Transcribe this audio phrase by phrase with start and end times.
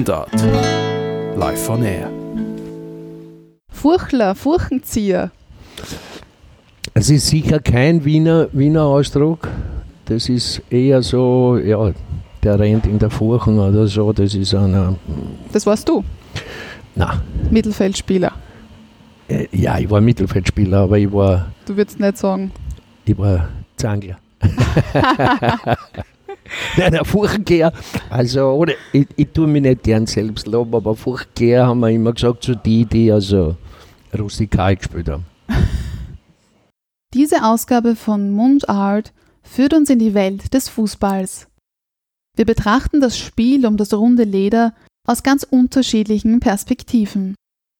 [0.00, 0.32] Mundart.
[1.36, 2.10] Live von Air.
[3.70, 5.30] Furchler, Furchenzieher.
[6.94, 9.46] Es ist sicher kein Wiener, Wiener Ausdruck.
[10.06, 11.92] Das ist eher so, ja,
[12.42, 14.10] der rennt in der Furchen oder so.
[14.14, 14.96] Das ist einer.
[15.52, 16.02] Das warst du?
[16.94, 17.20] Na.
[17.50, 18.32] Mittelfeldspieler.
[19.28, 21.52] Äh, ja, ich war Mittelfeldspieler, aber ich war.
[21.66, 22.52] Du würdest nicht sagen.
[23.04, 24.16] Ich war Zangler.
[26.76, 27.72] Nein, der Furchtgeher,
[28.08, 32.12] also oder, ich, ich tue mich nicht gern selbst loben, aber Furchtgeher haben wir immer
[32.12, 33.56] gesagt, so die, die also
[34.18, 35.24] rustikal gespielt haben.
[37.14, 41.48] Diese Ausgabe von Mundart führt uns in die Welt des Fußballs.
[42.36, 44.74] Wir betrachten das Spiel um das runde Leder
[45.06, 47.34] aus ganz unterschiedlichen Perspektiven.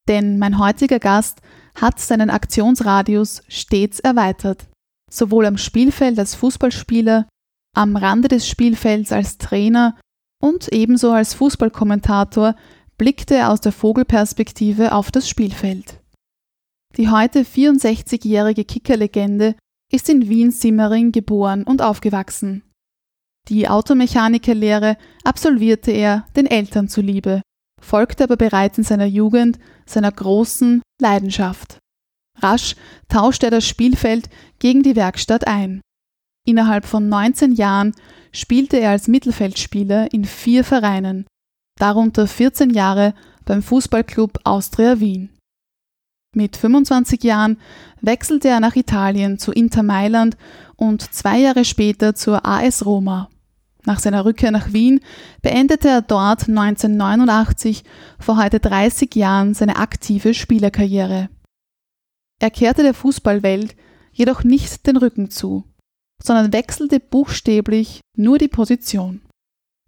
[0.09, 1.41] Denn mein heutiger Gast
[1.80, 4.66] hat seinen Aktionsradius stets erweitert,
[5.10, 7.29] sowohl am Spielfeld als Fußballspieler
[7.77, 9.96] am Rande des Spielfelds als Trainer
[10.43, 12.54] und ebenso als Fußballkommentator
[12.99, 16.01] blickte er aus der Vogelperspektive auf das Spielfeld.
[16.96, 19.54] Die heute 64-jährige Kickerlegende
[19.93, 22.62] ist in Wien-Simmering geboren und aufgewachsen.
[23.49, 27.43] Die Automechanikerlehre absolvierte er den Eltern zuliebe,
[27.80, 31.79] folgte aber bereits in seiner Jugend seiner großen Leidenschaft.
[32.38, 32.77] Rasch
[33.09, 35.80] tauschte er das Spielfeld gegen die Werkstatt ein.
[36.46, 37.93] Innerhalb von 19 Jahren
[38.33, 41.27] spielte er als Mittelfeldspieler in vier Vereinen,
[41.77, 45.30] darunter 14 Jahre beim Fußballclub Austria Wien.
[46.35, 47.59] Mit 25 Jahren
[48.01, 50.37] wechselte er nach Italien zu Inter Mailand
[50.77, 53.29] und zwei Jahre später zur AS Roma.
[53.85, 55.01] Nach seiner Rückkehr nach Wien
[55.43, 57.83] beendete er dort 1989
[58.18, 61.30] vor heute 30 Jahren seine aktive Spielerkarriere.
[62.38, 63.74] Er kehrte der Fußballwelt
[64.12, 65.65] jedoch nicht den Rücken zu
[66.22, 69.22] sondern wechselte buchstäblich nur die Position.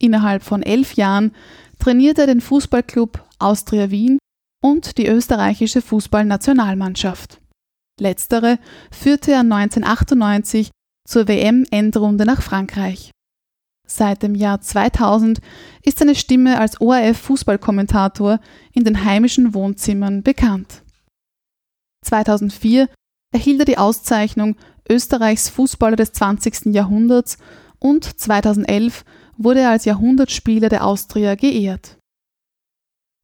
[0.00, 1.32] Innerhalb von elf Jahren
[1.78, 4.18] trainierte er den Fußballclub Austria Wien
[4.62, 7.40] und die österreichische Fußballnationalmannschaft.
[8.00, 8.58] Letztere
[8.90, 10.70] führte er 1998
[11.06, 13.10] zur WM-Endrunde nach Frankreich.
[13.86, 15.40] Seit dem Jahr 2000
[15.82, 18.40] ist seine Stimme als ORF-Fußballkommentator
[18.72, 20.82] in den heimischen Wohnzimmern bekannt.
[22.06, 22.88] 2004
[23.34, 24.56] erhielt er die Auszeichnung
[24.88, 26.74] Österreichs Fußballer des 20.
[26.74, 27.38] Jahrhunderts
[27.78, 29.04] und 2011
[29.36, 31.98] wurde er als Jahrhundertspieler der Austria geehrt.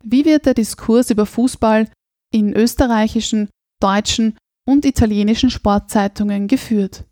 [0.04, 1.88] Wie wird der Diskurs über Fußball
[2.32, 3.48] in österreichischen,
[3.80, 4.36] deutschen
[4.66, 7.04] und italienischen Sportzeitungen geführt?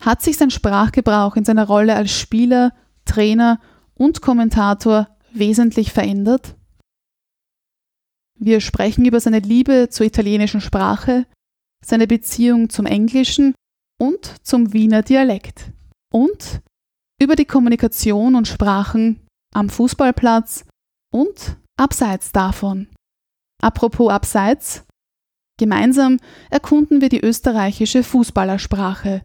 [0.00, 2.72] Hat sich sein Sprachgebrauch in seiner Rolle als Spieler,
[3.06, 3.60] Trainer
[3.94, 6.54] und Kommentator wesentlich verändert?
[8.38, 11.26] Wir sprechen über seine Liebe zur italienischen Sprache,
[11.86, 13.54] seine Beziehung zum Englischen
[14.00, 15.72] und zum Wiener Dialekt
[16.12, 16.60] und
[17.22, 20.64] über die Kommunikation und Sprachen am Fußballplatz
[21.12, 22.88] und abseits davon.
[23.62, 24.84] Apropos abseits,
[25.58, 26.18] gemeinsam
[26.50, 29.24] erkunden wir die österreichische Fußballersprache.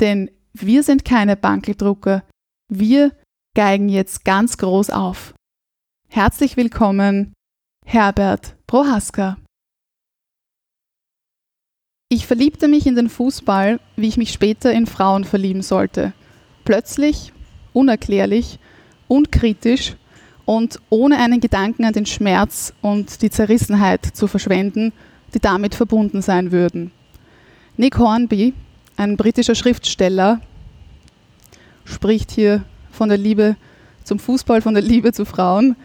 [0.00, 2.22] Denn wir sind keine Bankeldrucker,
[2.70, 3.16] wir
[3.56, 5.34] geigen jetzt ganz groß auf.
[6.08, 7.32] Herzlich willkommen,
[7.84, 9.38] Herbert Prohaska.
[12.10, 16.14] Ich verliebte mich in den Fußball, wie ich mich später in Frauen verlieben sollte.
[16.64, 17.34] Plötzlich,
[17.74, 18.58] unerklärlich,
[19.08, 19.94] unkritisch
[20.46, 24.94] und ohne einen Gedanken an den Schmerz und die Zerrissenheit zu verschwenden,
[25.34, 26.92] die damit verbunden sein würden.
[27.76, 28.54] Nick Hornby,
[28.96, 30.40] ein britischer Schriftsteller,
[31.84, 33.56] spricht hier von der Liebe
[34.04, 35.76] zum Fußball, von der Liebe zu Frauen,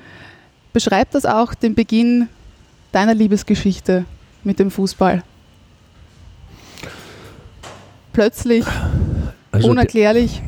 [0.71, 2.29] beschreibt das auch den Beginn
[2.93, 4.05] deiner Liebesgeschichte
[4.45, 5.21] mit dem Fußball
[8.13, 8.65] plötzlich,
[9.51, 10.41] also unerklärlich?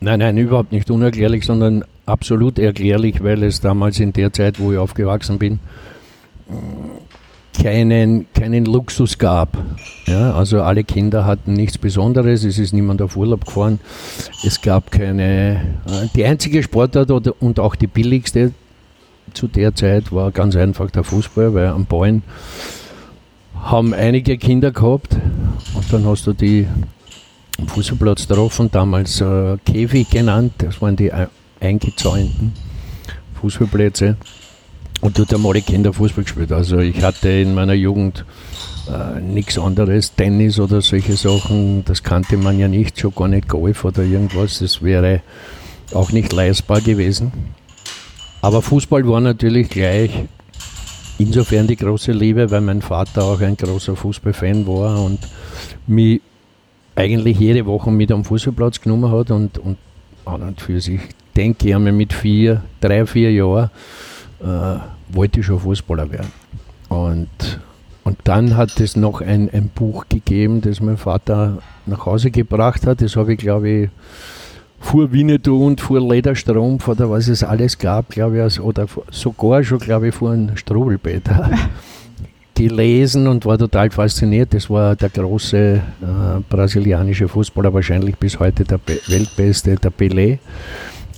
[0.00, 4.72] Nein, nein, überhaupt nicht unerklärlich, sondern absolut erklärlich, weil es damals in der Zeit, wo
[4.72, 5.58] ich aufgewachsen bin,
[7.60, 9.56] keinen, keinen Luxus gab.
[10.06, 13.80] Ja, also alle Kinder hatten nichts Besonderes, es ist niemand auf Urlaub gefahren.
[14.44, 15.78] Es gab keine.
[16.14, 18.52] Die einzige Sportart und auch die billigste
[19.34, 22.22] zu der Zeit war ganz einfach der Fußball, weil am Ballen
[23.70, 25.16] haben einige Kinder gehabt
[25.74, 26.66] und dann hast du die
[27.58, 31.10] am Fußballplatz getroffen, damals äh, Käfig genannt, das waren die
[31.60, 32.52] eingezäunten
[33.40, 34.16] Fußballplätze.
[35.00, 36.52] Und dort haben alle Kinder Fußball gespielt.
[36.52, 38.24] Also ich hatte in meiner Jugend
[38.88, 43.48] äh, nichts anderes, Tennis oder solche Sachen, das kannte man ja nicht, schon gar nicht
[43.48, 45.22] Golf oder irgendwas, das wäre
[45.92, 47.32] auch nicht leistbar gewesen.
[48.42, 50.10] Aber Fußball war natürlich gleich
[51.18, 55.18] insofern die große Liebe, weil mein Vater auch ein großer Fußballfan war und
[55.86, 56.20] mich
[56.94, 59.76] eigentlich jede Woche mit am Fußballplatz genommen hat und, und
[60.24, 61.00] an und für sich
[61.36, 63.70] denke, ich habe mit vier, drei, vier Jahren
[64.42, 64.78] äh,
[65.08, 66.32] wollte ich schon Fußballer werden.
[66.88, 67.60] Und,
[68.04, 72.86] und dann hat es noch ein, ein Buch gegeben, das mein Vater nach Hause gebracht
[72.86, 73.02] hat.
[73.02, 73.90] Das habe ich, glaube ich,
[74.86, 79.80] vor Winnetou und vor Lederstrumpf oder was es alles gab, glaube ich, oder sogar schon,
[79.80, 81.50] glaube ich, vor einem Strubelbäder
[82.54, 84.54] gelesen und war total fasziniert.
[84.54, 85.80] Das war der große äh,
[86.48, 90.38] brasilianische Fußballer, wahrscheinlich bis heute der Be Weltbeste, der Pelé.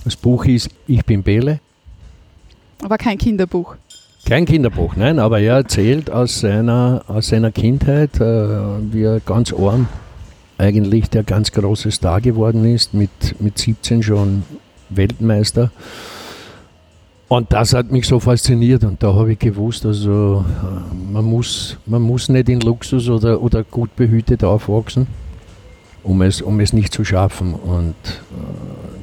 [0.03, 1.59] Das Buch hieß Ich bin Bele.
[2.81, 3.75] Aber kein Kinderbuch.
[4.25, 9.53] Kein Kinderbuch, nein, aber er erzählt aus seiner, aus seiner Kindheit, äh, wie er ganz
[9.53, 9.87] arm
[10.59, 13.09] eigentlich der ganz große Star geworden ist, mit,
[13.39, 14.43] mit 17 schon
[14.89, 15.71] Weltmeister.
[17.29, 21.77] Und das hat mich so fasziniert und da habe ich gewusst, also äh, man muss,
[21.85, 25.05] man muss nicht in Luxus oder, oder gut behütet aufwachsen,
[26.03, 27.53] um es, um es nicht zu schaffen.
[27.53, 28.99] Und äh,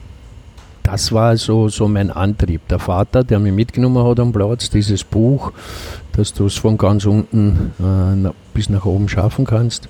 [0.82, 2.67] das war so, so mein Antrieb.
[2.69, 5.52] Der Vater, der mich mitgenommen hat am Platz, dieses Buch,
[6.12, 9.88] dass du es von ganz unten äh, bis nach oben schaffen kannst.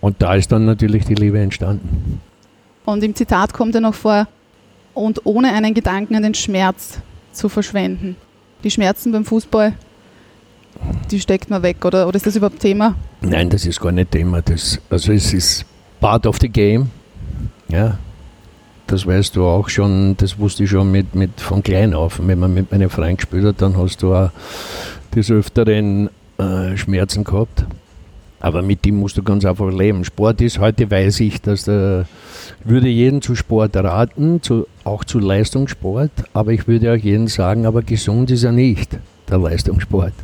[0.00, 2.20] Und da ist dann natürlich die Liebe entstanden.
[2.84, 4.26] Und im Zitat kommt ja noch vor,
[4.94, 6.98] und ohne einen Gedanken an den Schmerz
[7.32, 8.16] zu verschwenden.
[8.64, 9.72] Die Schmerzen beim Fußball,
[11.10, 12.94] die steckt man weg, oder, oder ist das überhaupt Thema?
[13.20, 14.42] Nein, das ist gar nicht Thema.
[14.42, 15.64] Das, also es ist
[16.00, 16.90] part of the game.
[17.68, 17.98] Ja,
[18.86, 22.20] das weißt du auch schon, das wusste ich schon mit, mit von klein auf.
[22.22, 24.30] Wenn man mit meinen Freunden gespielt hat, dann hast du auch
[25.14, 27.64] des Öfteren äh, Schmerzen gehabt.
[28.40, 30.04] Aber mit dem musst du ganz einfach leben.
[30.04, 32.06] Sport ist, heute weiß ich, dass der,
[32.64, 37.28] ich würde jeden zu Sport raten, zu, auch zu Leistungssport, aber ich würde auch jeden
[37.28, 38.98] sagen, aber gesund ist er nicht,
[39.28, 40.14] der Leistungssport.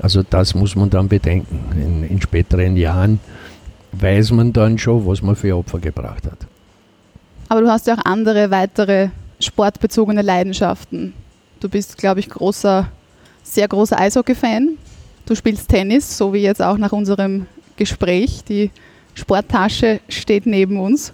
[0.00, 1.58] Also das muss man dann bedenken.
[1.72, 3.18] In, in späteren Jahren
[3.92, 6.38] weiß man dann schon, was man für Opfer gebracht hat.
[7.48, 9.08] Aber du hast ja auch andere, weitere
[9.40, 11.14] sportbezogene Leidenschaften.
[11.60, 12.88] Du bist, glaube ich, großer,
[13.42, 14.76] sehr großer Eishockey-Fan.
[15.28, 17.44] Du spielst Tennis, so wie jetzt auch nach unserem
[17.76, 18.44] Gespräch.
[18.48, 18.70] Die
[19.12, 21.12] Sporttasche steht neben uns.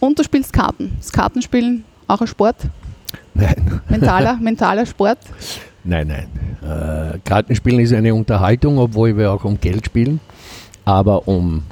[0.00, 0.92] Und du spielst Karten.
[0.98, 2.56] Das Kartenspielen auch ein Sport?
[3.32, 3.80] Nein.
[3.88, 5.16] Mentaler, mentaler Sport?
[5.82, 6.28] Nein, nein.
[6.62, 10.20] Äh, Kartenspielen ist eine Unterhaltung, obwohl wir auch um Geld spielen.
[10.84, 11.62] Aber um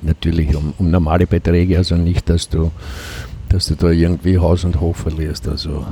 [0.00, 2.70] natürlich um, um normale Beträge, also nicht, dass du,
[3.50, 5.46] dass du da irgendwie Haus und Hof verlierst.
[5.48, 5.84] Also,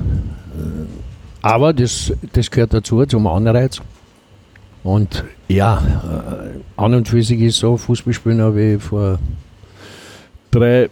[0.57, 0.87] äh,
[1.43, 3.83] aber das, das gehört dazu, zum Anreiz.
[4.83, 9.19] Und ja, äh, an und für sich ist so, Fußballspielen habe ich vor
[10.51, 10.89] drei,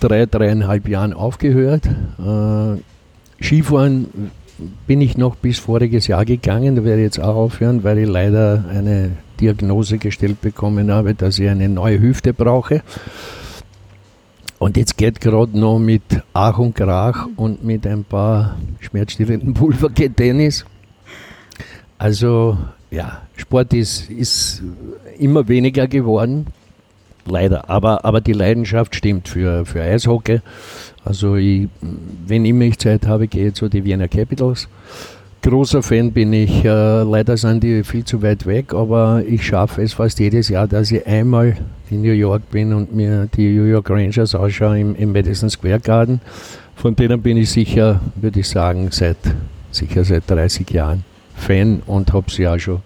[0.00, 1.86] drei, dreieinhalb Jahren aufgehört.
[1.86, 4.30] Äh, Skifahren
[4.86, 8.08] bin ich noch bis voriges Jahr gegangen, da werde ich jetzt auch aufhören, weil ich
[8.08, 12.82] leider eine Diagnose gestellt bekommen habe, dass ich eine neue Hüfte brauche.
[14.58, 16.02] Und jetzt geht gerade noch mit
[16.34, 20.66] Ach und Krach und mit ein paar schmerzstillenden Pulver geht Tennis.
[21.96, 22.58] Also
[22.90, 24.62] ja, Sport ist, ist
[25.18, 26.46] immer weniger geworden,
[27.26, 27.68] leider.
[27.70, 30.40] Aber, aber die Leidenschaft stimmt für, für Eishockey.
[31.04, 31.68] Also ich,
[32.26, 34.68] wenn immer ich Zeit habe, gehe ich zu die Vienna Capitals.
[35.42, 36.64] Großer Fan bin ich.
[36.64, 40.68] Äh, leider sind die viel zu weit weg, aber ich schaffe es fast jedes Jahr,
[40.68, 41.56] dass ich einmal
[41.90, 45.80] in New York bin und mir die New York Rangers ausschaue im, im Madison Square
[45.80, 46.20] Garden.
[46.76, 49.16] Von denen bin ich sicher, würde ich sagen, seit
[49.70, 51.04] sicher seit 30 Jahren.
[51.40, 52.82] Fan und habe sie auch schon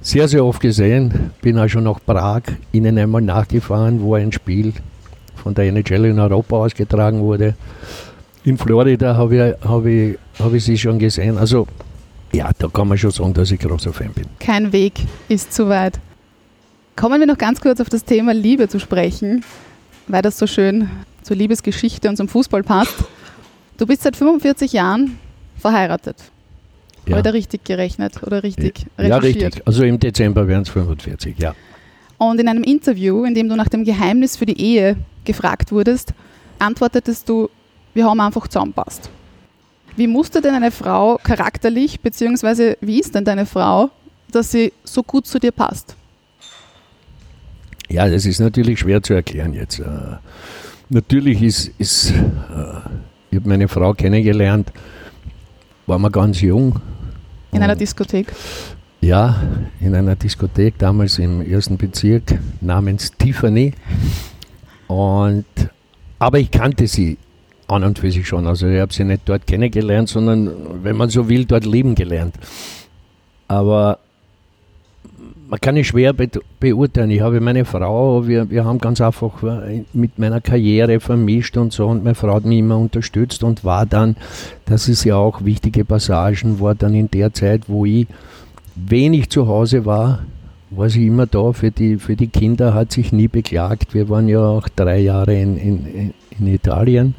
[0.00, 1.30] sehr, sehr oft gesehen.
[1.40, 4.72] Bin auch schon nach Prag ihnen einmal nachgefahren, wo ein Spiel
[5.36, 7.54] von der NHL in Europa ausgetragen wurde.
[8.44, 11.38] In Florida habe ich, hab ich, hab ich sie schon gesehen.
[11.38, 11.66] Also
[12.32, 14.24] ja, da kann man schon sagen, dass ich großer Fan bin.
[14.40, 14.94] Kein Weg
[15.28, 16.00] ist zu weit.
[16.96, 19.44] Kommen wir noch ganz kurz auf das Thema Liebe zu sprechen,
[20.08, 20.90] weil das so schön
[21.22, 22.94] zur Liebesgeschichte und zum Fußball passt.
[23.78, 25.18] Du bist seit 45 Jahren
[25.56, 26.16] verheiratet.
[27.06, 27.18] Ja.
[27.18, 29.62] Ich richtig gerechnet oder richtig ja, Ja, richtig.
[29.66, 31.54] Also im Dezember wären es 45, ja.
[32.18, 36.14] Und in einem Interview, in dem du nach dem Geheimnis für die Ehe gefragt wurdest,
[36.58, 37.50] antwortetest du,
[37.92, 39.10] wir haben einfach zusammenpasst.
[39.96, 43.90] Wie musste denn eine Frau charakterlich, beziehungsweise wie ist denn deine Frau,
[44.32, 45.94] dass sie so gut zu dir passt?
[47.88, 49.78] Ja, das ist natürlich schwer zu erklären jetzt.
[49.78, 49.84] Äh,
[50.88, 52.14] natürlich ist, ist äh,
[53.30, 54.72] ich habe meine Frau kennengelernt,
[55.86, 56.80] war man ganz jung,
[57.54, 58.32] in einer Diskothek?
[59.00, 59.40] Ja,
[59.80, 63.72] in einer Diskothek damals im ersten Bezirk namens Tiffany.
[64.88, 65.44] Und,
[66.18, 67.18] aber ich kannte sie
[67.68, 68.46] an und für sich schon.
[68.46, 72.34] Also ich habe sie nicht dort kennengelernt, sondern, wenn man so will, dort leben gelernt.
[73.46, 73.98] Aber
[75.54, 77.12] man kann es schwer be beurteilen.
[77.12, 81.72] Ich habe meine Frau, wir, wir haben ganz einfach äh, mit meiner Karriere vermischt und
[81.72, 84.16] so und meine Frau hat mich immer unterstützt und war dann,
[84.66, 88.08] das ist ja auch wichtige Passagen, war dann in der Zeit, wo ich
[88.74, 90.24] wenig zu Hause war,
[90.70, 93.94] war sie immer da für die, für die Kinder, hat sich nie beklagt.
[93.94, 97.14] Wir waren ja auch drei Jahre in, in, in Italien.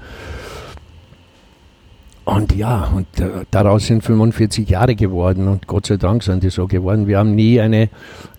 [2.25, 6.49] Und ja, und äh, daraus sind 45 Jahre geworden und Gott sei Dank sind die
[6.49, 7.07] so geworden.
[7.07, 7.89] Wir haben nie eine,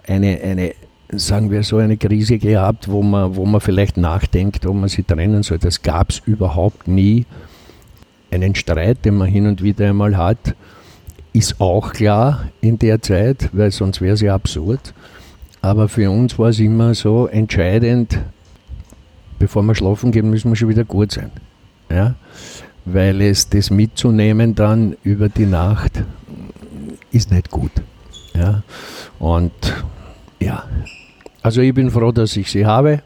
[0.07, 0.73] eine, eine
[1.13, 5.05] sagen wir so, eine Krise gehabt, wo man, wo man vielleicht nachdenkt, ob man sie
[5.05, 5.59] trennen soll.
[5.59, 7.27] Das gab es überhaupt nie.
[8.33, 10.57] Einen Streit, den man hin und wieder einmal hat,
[11.33, 14.95] ist auch klar in der Zeit, weil sonst wäre es ja absurd.
[15.63, 18.19] Aber für uns war es immer so entscheidend,
[19.39, 21.31] bevor wir schlafen gehen, müssen wir schon wieder gut sein.
[21.89, 22.17] Ja?
[22.87, 26.03] Weil es das mitzunehmen dann über die Nacht
[27.11, 27.73] ist nicht gut.
[28.35, 28.63] Ja?
[29.19, 29.53] Und
[30.41, 30.65] ja,
[31.43, 33.03] also ich bin froh, dass ich sie habe,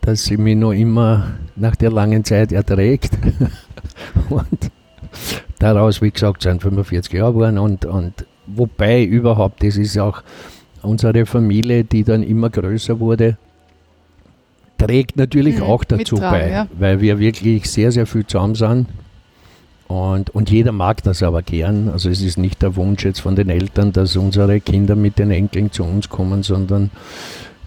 [0.00, 3.10] dass sie mich noch immer nach der langen Zeit erträgt.
[4.30, 4.70] Und
[5.58, 10.22] daraus, wie gesagt, sind 45 Jahre geworden und, und wobei überhaupt, das ist auch
[10.82, 13.38] unsere Familie, die dann immer größer wurde,
[14.78, 16.68] trägt natürlich mhm, auch dazu bei, ja.
[16.78, 18.86] weil wir wirklich sehr, sehr viel zusammen sind.
[19.88, 21.88] Und, und jeder mag das aber gern.
[21.88, 25.30] Also es ist nicht der Wunsch jetzt von den Eltern, dass unsere Kinder mit den
[25.30, 26.90] Enkeln zu uns kommen, sondern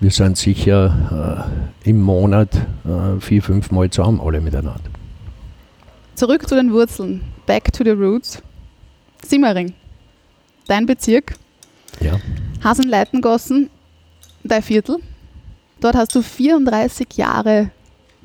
[0.01, 1.47] wir sind sicher
[1.85, 4.81] äh, im Monat äh, vier, fünf Mal zusammen, alle miteinander.
[6.15, 7.21] Zurück zu den Wurzeln.
[7.45, 8.41] Back to the Roots.
[9.25, 9.73] Simmering,
[10.67, 11.35] dein Bezirk.
[12.01, 12.19] Ja.
[12.63, 13.69] Hasenleitengossen,
[14.43, 14.97] dein Viertel.
[15.81, 17.71] Dort hast du 34 Jahre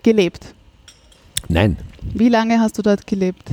[0.02, 0.54] gelebt.
[1.48, 1.76] Nein.
[2.02, 3.52] Wie lange hast du dort gelebt?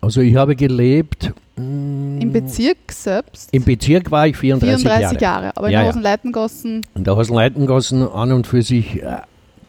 [0.00, 1.32] Also ich habe gelebt.
[1.56, 3.48] Mm, Im Bezirk selbst?
[3.52, 5.44] Im Bezirk war ich 34, 34 Jahre.
[5.44, 5.56] Jahre.
[5.56, 6.82] aber in ja, der Hasenleitengossen?
[6.94, 9.18] In der Hasenleitengossen an und für sich äh,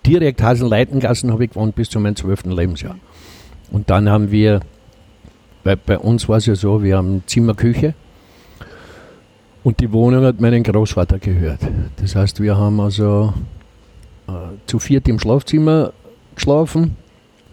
[0.05, 2.45] direkt Hasenleitengassen habe ich gewohnt bis zu meinem 12.
[2.45, 2.97] Lebensjahr.
[3.71, 4.59] Und dann haben wir,
[5.63, 7.93] bei, bei uns war es ja so, wir haben Zimmer, Küche
[9.63, 11.59] und die Wohnung hat meinen Großvater gehört.
[11.97, 13.33] Das heißt, wir haben also
[14.27, 14.31] äh,
[14.67, 15.93] zu viert im Schlafzimmer
[16.35, 16.97] geschlafen.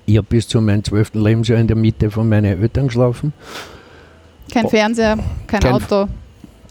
[0.06, 1.14] Ich habe bis zu meinem 12.
[1.14, 3.32] Lebensjahr in der Mitte von meinen Eltern geschlafen.
[4.52, 6.08] Kein Fernseher, kein, kein Auto.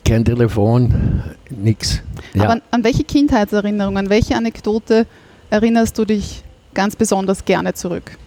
[0.05, 2.01] Kein Telefon, nichts.
[2.33, 2.43] Ja.
[2.43, 5.05] Aber an, an welche Kindheitserinnerung, an welche Anekdote
[5.49, 8.17] erinnerst du dich ganz besonders gerne zurück?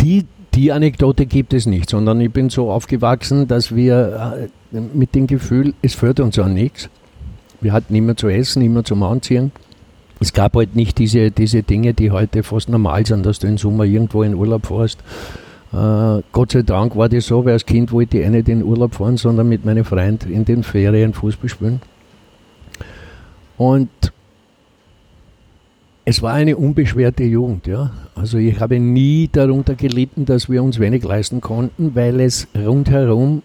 [0.00, 5.14] Die, die Anekdote gibt es nicht, sondern ich bin so aufgewachsen, dass wir äh, mit
[5.14, 6.88] dem Gefühl, es führt uns an nichts.
[7.60, 9.52] Wir hatten immer zu essen, immer zum Anziehen.
[10.20, 13.58] Es gab halt nicht diese, diese Dinge, die heute fast normal sind, dass du im
[13.58, 15.00] Sommer irgendwo in Urlaub fährst.
[15.72, 18.62] Äh, Gott sei Dank war das so, weil als Kind wollte ich eh nicht in
[18.62, 21.80] Urlaub fahren, sondern mit meinem Freund in den Ferien Fußball spielen.
[23.56, 23.90] Und
[26.04, 27.90] es war eine unbeschwerte Jugend, ja.
[28.14, 33.42] Also ich habe nie darunter gelitten, dass wir uns wenig leisten konnten, weil es rundherum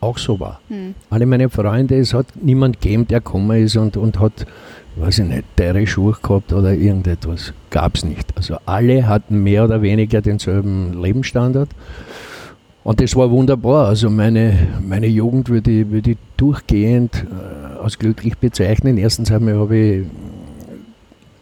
[0.00, 0.60] auch so war.
[0.68, 0.94] Hm.
[1.10, 4.46] Alle meine Freunde, es hat niemand gegeben, der gekommen ist und, und hat,
[5.00, 7.52] weiß ich nicht, teure Schuhe gehabt oder irgendetwas.
[7.70, 8.36] Gab es nicht.
[8.36, 11.70] Also alle hatten mehr oder weniger denselben Lebensstandard.
[12.82, 13.88] Und das war wunderbar.
[13.88, 18.98] Also meine, meine Jugend würde ich, würde ich durchgehend äh, als glücklich bezeichnen.
[18.98, 20.06] Erstens habe ich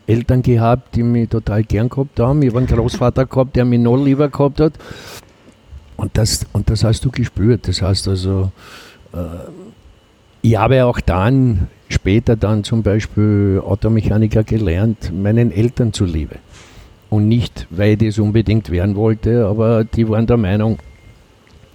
[0.09, 2.43] Eltern gehabt, die mich total gern gehabt haben.
[2.43, 4.73] Ich habe einen Großvater gehabt, der mich noch lieber gehabt hat.
[5.97, 7.69] Und das, und das hast du gespürt.
[7.69, 8.51] Das heißt also,
[9.13, 9.19] äh,
[10.43, 16.37] ich habe auch dann, später dann zum Beispiel Automechaniker gelernt, meinen Eltern zuliebe.
[17.11, 20.79] Und nicht, weil ich das unbedingt werden wollte, aber die waren der Meinung,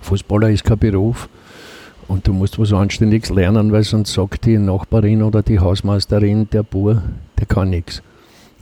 [0.02, 1.30] Fußballer ist kein Beruf
[2.08, 6.64] und du musst was Anständiges lernen, weil sonst sagt die Nachbarin oder die Hausmeisterin, der
[6.64, 7.02] Bur,
[7.40, 8.04] der kann nichts.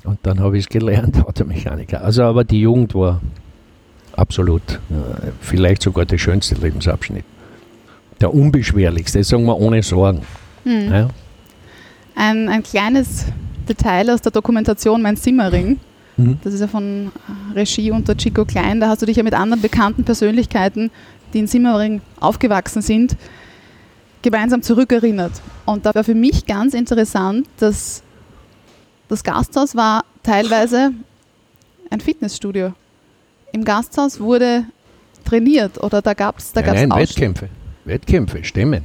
[0.03, 2.03] Und dann habe ich es gelernt, Automechaniker.
[2.03, 3.21] Also aber die Jugend war
[4.15, 7.25] absolut, äh, vielleicht sogar der schönste Lebensabschnitt.
[8.19, 10.21] Der unbeschwerlichste, sagen wir ohne Sorgen.
[10.63, 10.91] Hm.
[10.91, 11.09] Ja?
[12.15, 13.25] Ein, ein kleines
[13.67, 15.79] Detail aus der Dokumentation Mein Simmering.
[16.17, 16.39] Mhm.
[16.43, 17.11] Das ist ja von
[17.55, 18.79] Regie unter Chico Klein.
[18.79, 20.91] Da hast du dich ja mit anderen bekannten Persönlichkeiten,
[21.33, 23.15] die in Simmering aufgewachsen sind,
[24.21, 25.33] gemeinsam zurückerinnert.
[25.65, 28.03] Und da war für mich ganz interessant, dass
[29.07, 30.91] das Gasthaus war teilweise
[31.89, 32.73] ein Fitnessstudio.
[33.51, 34.65] Im Gasthaus wurde
[35.25, 37.49] trainiert oder da gab es da gab's Nein, Wettkämpfe.
[37.85, 38.83] Wettkämpfe, stimmen.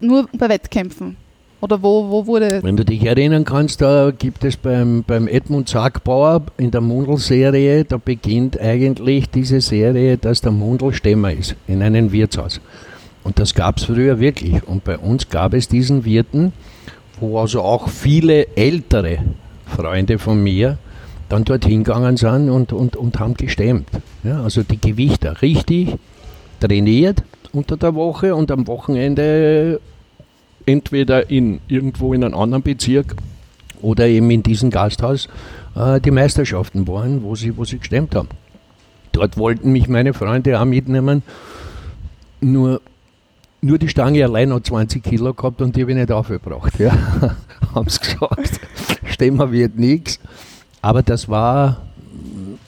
[0.00, 1.16] Nur bei Wettkämpfen.
[1.60, 2.62] Oder wo, wo wurde.
[2.62, 7.84] Wenn du dich erinnern kannst, da gibt es beim, beim Edmund Sackbauer in der Mundl-Serie,
[7.84, 12.60] da beginnt eigentlich diese Serie, dass der Mundl Stämmer ist in einem Wirtshaus.
[13.24, 14.66] Und das gab es früher wirklich.
[14.66, 16.52] Und bei uns gab es diesen Wirten,
[17.20, 19.18] wo also auch viele ältere
[19.66, 20.78] Freunde von mir
[21.28, 23.88] dann dort hingegangen sind und, und, und haben gestemmt.
[24.24, 25.94] Ja, also die Gewichter richtig
[26.58, 29.80] trainiert unter der Woche und am Wochenende
[30.66, 33.16] entweder in, irgendwo in einem anderen Bezirk
[33.82, 35.28] oder eben in diesem Gasthaus
[35.74, 38.28] äh, die Meisterschaften waren, wo sie, wo sie gestemmt haben.
[39.12, 41.22] Dort wollten mich meine Freunde auch mitnehmen,
[42.40, 42.80] nur,
[43.60, 46.78] nur die Stange allein hat 20 Kilo gehabt und die habe ich nicht aufgebracht.
[46.78, 46.96] Ja.
[47.74, 48.60] haben sie gesagt,
[49.04, 50.20] stemmen wird nichts.
[50.82, 51.82] Aber das war,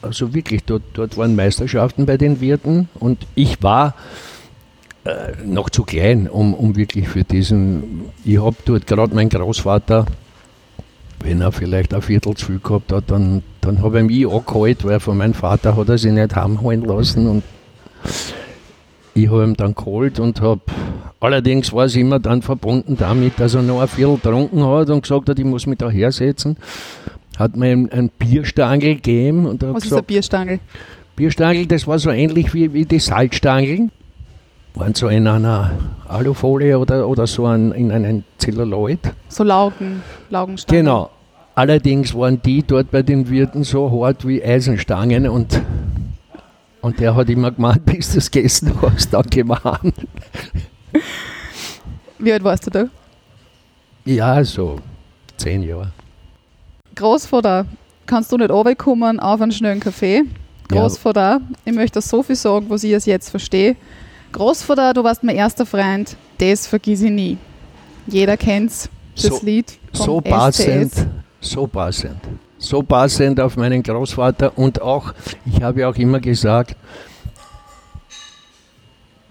[0.02, 3.94] also wirklich, dort, dort waren Meisterschaften bei den Wirten und ich war
[5.04, 10.06] äh, noch zu klein, um, um wirklich für diesen, ich habe dort gerade meinen Großvater,
[11.20, 14.84] wenn er vielleicht ein Viertel zu viel gehabt hat, dann, dann habe ich mich angeholt,
[14.84, 17.42] weil von meinem Vater hat er sich nicht heimholen lassen und
[19.14, 20.62] ich habe ihn dann geholt und habe,
[21.20, 25.02] allerdings war es immer dann verbunden damit, dass er noch ein Viertel getrunken hat und
[25.02, 26.56] gesagt hat, ich muss mich da hersetzen
[27.38, 29.46] hat mir ein, ein Bierstangel gegeben.
[29.46, 30.60] Und Was ist ein Bierstangel?
[31.16, 33.90] Bierstangel, das war so ähnlich wie, wie die Salzstangeln.
[34.74, 35.70] Waren so in einer
[36.08, 39.00] Alufolie oder, oder so ein, in einem Zelluloid.
[39.28, 40.84] So Laugen, Laugenstangen.
[40.84, 41.10] Genau.
[41.54, 45.60] Allerdings waren die dort bei den Wirten so hart wie Eisenstangen und,
[46.80, 49.94] und der hat immer gemeint, bis du das gegessen hast, dann gewarnt.
[52.18, 52.84] Wie alt warst du da?
[54.06, 54.78] Ja, so
[55.36, 55.92] zehn Jahre.
[56.94, 57.66] Großvater,
[58.06, 60.22] kannst du nicht runterkommen auf einen schnellen Kaffee?
[60.68, 61.40] Großvater, ja.
[61.64, 63.76] ich möchte so viel sagen, was ich jetzt verstehe.
[64.32, 67.38] Großvater, du warst mein erster Freund, das vergiss ich nie.
[68.06, 68.88] Jeder kennt das
[69.24, 69.78] so, Lied.
[69.92, 70.92] so passend,
[71.40, 72.20] so passend.
[72.58, 75.12] So passend auf meinen Großvater und auch,
[75.44, 76.76] ich habe ja auch immer gesagt,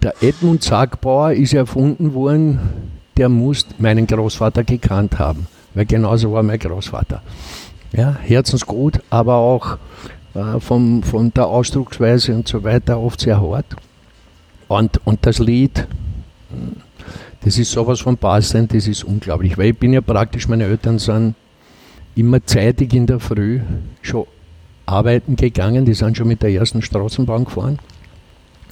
[0.02, 2.60] der Edmund Sagbauer ist erfunden worden,
[3.16, 7.22] der muss meinen Großvater gekannt haben weil genauso war mein Großvater.
[7.92, 9.76] Ja, herzensgut, aber auch
[10.34, 13.66] äh, vom, von der Ausdrucksweise und so weiter oft sehr hart.
[14.72, 15.86] Und, und das Lied,
[17.44, 20.98] das ist sowas von passend, das ist unglaublich, weil ich bin ja praktisch, meine Eltern
[20.98, 21.34] sind
[22.14, 23.60] immer zeitig in der Früh
[24.00, 24.24] schon
[24.86, 27.80] arbeiten gegangen, die sind schon mit der ersten Straßenbahn gefahren.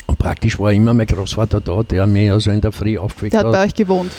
[0.07, 3.45] Und praktisch war immer mein Großvater da, der mir also in der Früh aufgeweckt hat.
[3.45, 4.11] Der hat bei euch gewohnt?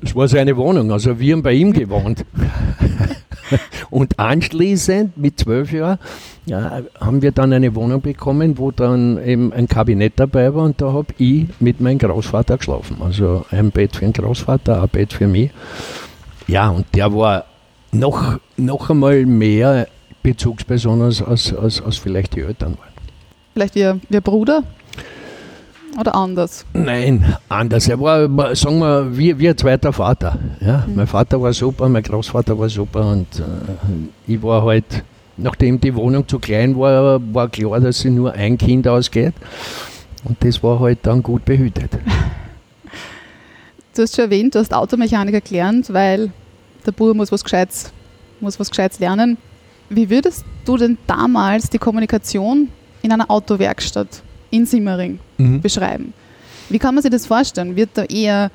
[0.00, 2.24] Das war seine Wohnung, also wir haben bei ihm gewohnt.
[3.90, 5.98] und anschließend, mit zwölf Jahren,
[6.46, 10.80] ja, haben wir dann eine Wohnung bekommen, wo dann eben ein Kabinett dabei war und
[10.80, 12.96] da habe ich mit meinem Großvater geschlafen.
[13.00, 15.50] Also ein Bett für den Großvater, ein Bett für mich.
[16.46, 17.44] Ja, und der war
[17.92, 19.88] noch, noch einmal mehr
[20.22, 22.88] Bezugsperson als, als, als, als vielleicht die Eltern waren.
[23.54, 24.62] Vielleicht ihr, ihr Bruder?
[25.98, 26.64] Oder anders?
[26.72, 27.88] Nein, anders.
[27.88, 30.38] Er war, sagen wir, wie, wie ein zweiter Vater.
[30.60, 30.84] Ja?
[30.86, 30.96] Mhm.
[30.96, 35.04] Mein Vater war super, mein Großvater war super und äh, ich war halt,
[35.36, 39.34] nachdem die Wohnung zu klein war, war klar, dass sie nur ein Kind ausgeht.
[40.24, 41.90] Und das war halt dann gut behütet.
[43.94, 46.30] Du hast schon erwähnt, du hast Automechaniker gelernt, weil
[46.86, 47.92] der Bub muss was Gescheites,
[48.38, 49.38] muss was Gescheites lernen.
[49.88, 52.68] Wie würdest du denn damals die Kommunikation
[53.02, 55.60] in einer Autowerkstatt in Simmering mhm.
[55.60, 56.12] beschreiben.
[56.68, 57.76] Wie kann man sich das vorstellen?
[57.76, 58.50] Wird da eher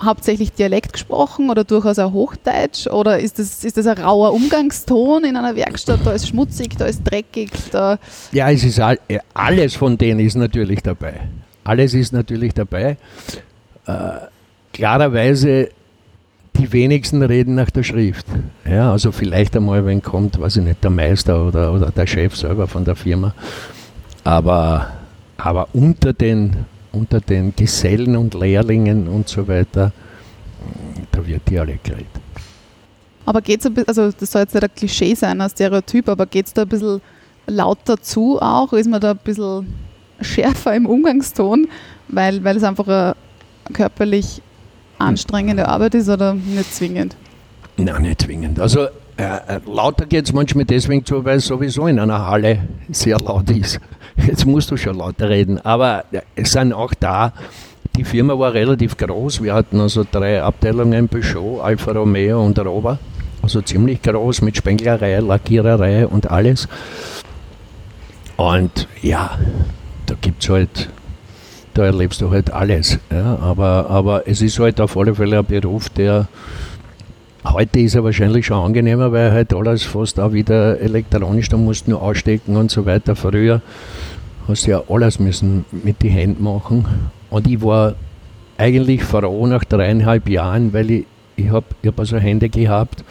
[0.00, 2.86] hauptsächlich Dialekt gesprochen oder durchaus auch Hochdeutsch?
[2.86, 6.00] Oder ist das, ist das ein rauer Umgangston in einer Werkstatt?
[6.04, 7.50] Da ist schmutzig, da ist dreckig.
[7.72, 7.98] Da
[8.32, 8.98] ja, es ist all,
[9.34, 11.20] alles von denen ist natürlich dabei.
[11.64, 12.96] Alles ist natürlich dabei.
[13.86, 13.92] Äh,
[14.72, 15.70] klarerweise,
[16.56, 18.26] die wenigsten reden nach der Schrift.
[18.68, 22.36] Ja, also vielleicht einmal, wenn kommt, weiß ich nicht, der Meister oder, oder der Chef
[22.36, 23.34] selber von der Firma.
[24.24, 24.95] Aber
[25.38, 29.92] aber unter den, unter den Gesellen und Lehrlingen und so weiter,
[31.12, 32.06] da wird Dialekt geredet.
[33.24, 36.08] Aber geht es ein bisschen, also das soll jetzt nicht ein Klischee sein, ein Stereotyp,
[36.08, 37.00] aber geht es da ein bisschen
[37.46, 38.72] lauter zu auch?
[38.72, 39.66] Ist man da ein bisschen
[40.20, 41.66] schärfer im Umgangston,
[42.08, 43.16] weil, weil es einfach eine
[43.72, 44.40] körperlich
[44.98, 47.16] anstrengende Arbeit ist oder nicht zwingend?
[47.76, 48.60] Nein, nicht zwingend.
[48.60, 52.60] Also äh, äh lauter geht es manchmal deswegen zu, weil es sowieso in einer Halle
[52.90, 53.80] sehr laut ist.
[54.16, 55.60] Jetzt musst du schon lauter reden.
[55.64, 57.32] Aber es sind auch da,
[57.96, 59.42] die Firma war relativ groß.
[59.42, 62.98] Wir hatten also drei Abteilungen, Peugeot, Alfa Romeo und Rover.
[63.42, 66.68] Also ziemlich groß mit Spenglerei, Lackiererei und alles.
[68.36, 69.38] Und ja,
[70.06, 70.88] da gibt es halt,
[71.74, 72.98] da erlebst du halt alles.
[73.10, 76.28] Ja, aber, aber es ist halt auf alle Fälle ein Beruf, der
[77.52, 81.86] Heute ist er wahrscheinlich schon angenehmer, weil halt alles fast auch wieder elektronisch, da musst
[81.86, 83.14] du nur ausstecken und so weiter.
[83.14, 83.62] Früher
[84.48, 86.86] hast du ja alles müssen mit den Händen machen.
[87.30, 87.94] Und ich war
[88.58, 91.06] eigentlich froh nach dreieinhalb Jahren, weil ich,
[91.36, 93.04] ich habe ich hab also Hände gehabt,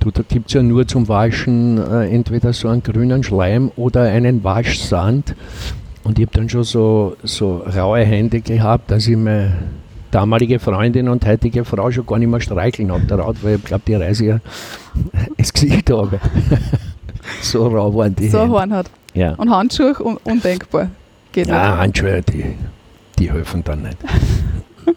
[0.00, 4.02] du, da gibt es ja nur zum Waschen äh, entweder so einen grünen Schleim oder
[4.02, 5.34] einen Waschsand.
[6.04, 9.52] Und ich habe dann schon so, so raue Hände gehabt, dass ich meine
[10.14, 13.82] damalige Freundin und heutige Frau schon gar nicht mehr streicheln habe darauf, weil ich glaube,
[13.86, 14.40] die Reise ja
[15.36, 16.20] ins Gesicht habe.
[17.42, 18.52] so rau waren die So Hände.
[18.52, 18.90] Horn hat.
[19.14, 19.34] Ja.
[19.34, 20.90] Und Handschuhe un undenkbar.
[21.32, 22.44] Geht Ja, Handschuhe, die,
[23.18, 23.96] die helfen dann nicht.
[24.02, 24.94] nicht.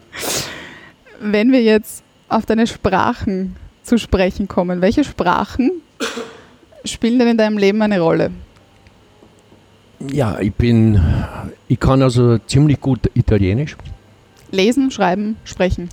[1.20, 5.72] Wenn wir jetzt auf deine Sprachen zu sprechen kommen, welche Sprachen
[6.84, 8.30] spielen denn in deinem Leben eine Rolle?
[10.12, 11.00] Ja, ich bin,
[11.66, 13.76] ich kann also ziemlich gut Italienisch.
[14.50, 15.88] Lesen, schreiben, sprechen.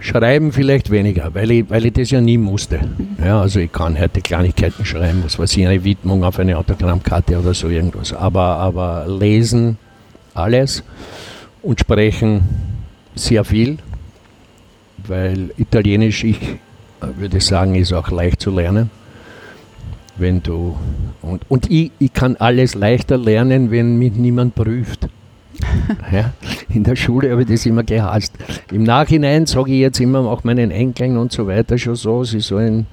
[0.00, 2.80] Schreiben vielleicht weniger, weil ich, weil ich das ja nie musste.
[3.24, 7.38] Ja, also ich kann heute Kleinigkeiten schreiben, was weiß ich, eine Widmung auf eine Autogrammkarte
[7.38, 8.12] oder so irgendwas.
[8.12, 9.78] Aber, aber lesen
[10.34, 10.82] alles
[11.62, 12.42] und sprechen
[13.14, 13.78] sehr viel,
[15.06, 16.38] weil Italienisch, ich
[17.16, 18.90] würde sagen, ist auch leicht zu lernen.
[20.16, 20.76] Wenn du
[21.22, 25.08] und, und ich, ich kann alles leichter lernen, wenn mich niemand prüft.
[26.12, 26.32] Ja,
[26.68, 28.32] in der Schule habe ich das immer gehasst.
[28.72, 32.40] Im Nachhinein sage ich jetzt immer auch meinen Enkeln und so weiter schon so, sie
[32.40, 32.86] sollen,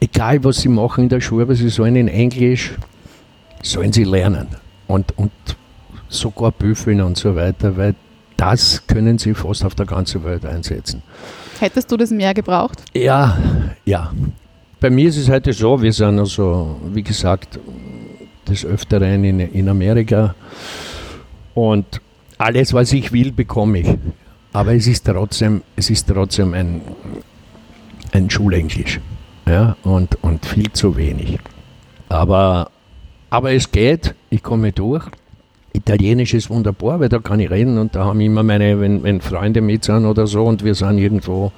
[0.00, 2.74] egal was sie machen in der Schule, aber sie sollen in Englisch,
[3.62, 4.48] sollen sie lernen.
[4.86, 5.32] Und, und
[6.08, 7.94] sogar büffeln und so weiter, weil
[8.36, 11.02] das können sie fast auf der ganzen Welt einsetzen.
[11.60, 12.82] Hättest du das mehr gebraucht?
[12.92, 13.38] Ja,
[13.84, 14.12] ja.
[14.80, 17.58] Bei mir ist es heute so, wir sind also, wie gesagt,
[18.48, 20.34] des Öfteren in, in Amerika
[21.54, 22.00] und
[22.38, 23.88] alles, was ich will, bekomme ich.
[24.52, 26.80] Aber es ist trotzdem, es ist trotzdem ein,
[28.12, 29.00] ein Schulenglisch.
[29.46, 31.38] Ja, und, und viel zu wenig.
[32.08, 32.70] Aber,
[33.30, 35.04] aber es geht, ich komme durch.
[35.72, 39.22] Italienisch ist wunderbar, weil da kann ich reden und da haben immer meine, wenn, wenn
[39.22, 41.50] Freunde mit sind oder so und wir sind irgendwo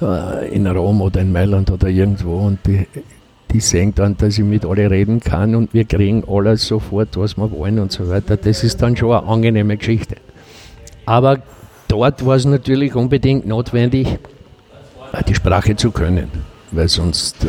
[0.00, 2.86] äh, in Rom oder in Mailand oder irgendwo und die,
[3.52, 7.36] die sehen dann, dass ich mit alle reden kann und wir kriegen alles sofort, was
[7.36, 8.36] wir wollen und so weiter.
[8.36, 10.16] Das ist dann schon eine angenehme Geschichte.
[11.06, 11.38] Aber
[11.88, 14.18] dort war es natürlich unbedingt notwendig,
[15.26, 16.30] die Sprache zu können,
[16.70, 17.48] weil sonst, äh,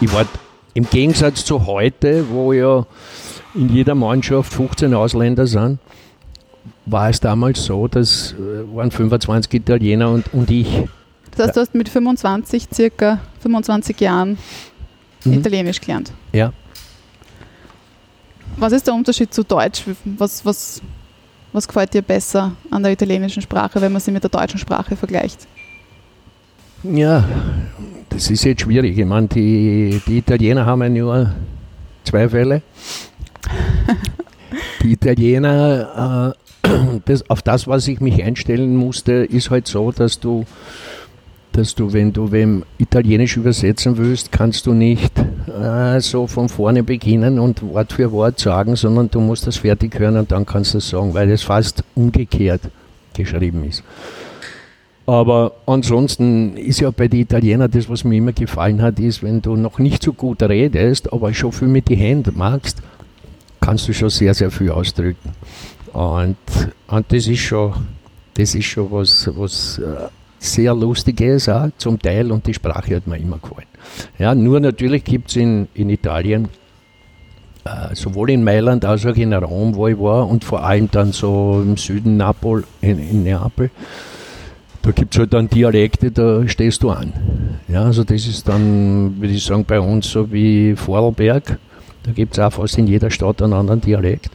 [0.00, 0.24] ich war
[0.72, 2.86] im Gegensatz zu heute, wo ja
[3.54, 5.78] in jeder Mannschaft 15 Ausländer sind,
[6.86, 10.84] war es damals so, dass äh, waren 25 Italiener und, und ich.
[11.32, 14.38] Das heißt, du hast mit 25, circa 25 Jahren
[15.24, 15.34] Mhm.
[15.34, 16.12] Italienisch gelernt.
[16.32, 16.52] Ja.
[18.56, 19.84] Was ist der Unterschied zu Deutsch?
[20.04, 20.82] Was, was,
[21.52, 24.96] was gefällt dir besser an der italienischen Sprache, wenn man sie mit der deutschen Sprache
[24.96, 25.46] vergleicht?
[26.82, 27.24] Ja,
[28.08, 28.98] das ist jetzt schwierig.
[28.98, 31.34] Ich meine, die, die Italiener haben ja nur
[32.04, 32.62] zwei Fälle.
[34.82, 36.70] Die Italiener, äh,
[37.04, 40.46] das, auf das, was ich mich einstellen musste, ist halt so, dass du,
[41.52, 45.12] dass du, wenn du wem Italienisch übersetzen willst, kannst du nicht
[45.48, 49.98] äh, so von vorne beginnen und Wort für Wort sagen, sondern du musst das fertig
[49.98, 52.62] hören und dann kannst du es sagen, weil es fast umgekehrt
[53.14, 53.82] geschrieben ist.
[55.06, 59.42] Aber ansonsten ist ja bei den Italienern das, was mir immer gefallen hat, ist, wenn
[59.42, 62.80] du noch nicht so gut redest, aber schon viel mit den Händen magst,
[63.60, 65.32] kannst du schon sehr, sehr viel ausdrücken.
[65.92, 66.36] Und,
[66.86, 67.72] und das ist schon,
[68.34, 69.80] das ist schon was, was
[70.40, 73.68] sehr Lustiges auch zum Teil und die Sprache hat mir immer gefallen.
[74.18, 76.48] Ja, nur natürlich gibt es in, in Italien,
[77.64, 81.12] äh, sowohl in Mailand als auch in Rom, wo ich war, und vor allem dann
[81.12, 83.70] so im Süden Napol, in, in Neapel,
[84.82, 87.12] da gibt es halt dann Dialekte, da stehst du an.
[87.68, 91.58] Ja, also das ist dann, würde ich sagen, bei uns so wie Vorarlberg.
[92.02, 94.30] Da gibt es auch fast in jeder Stadt einen anderen Dialekt.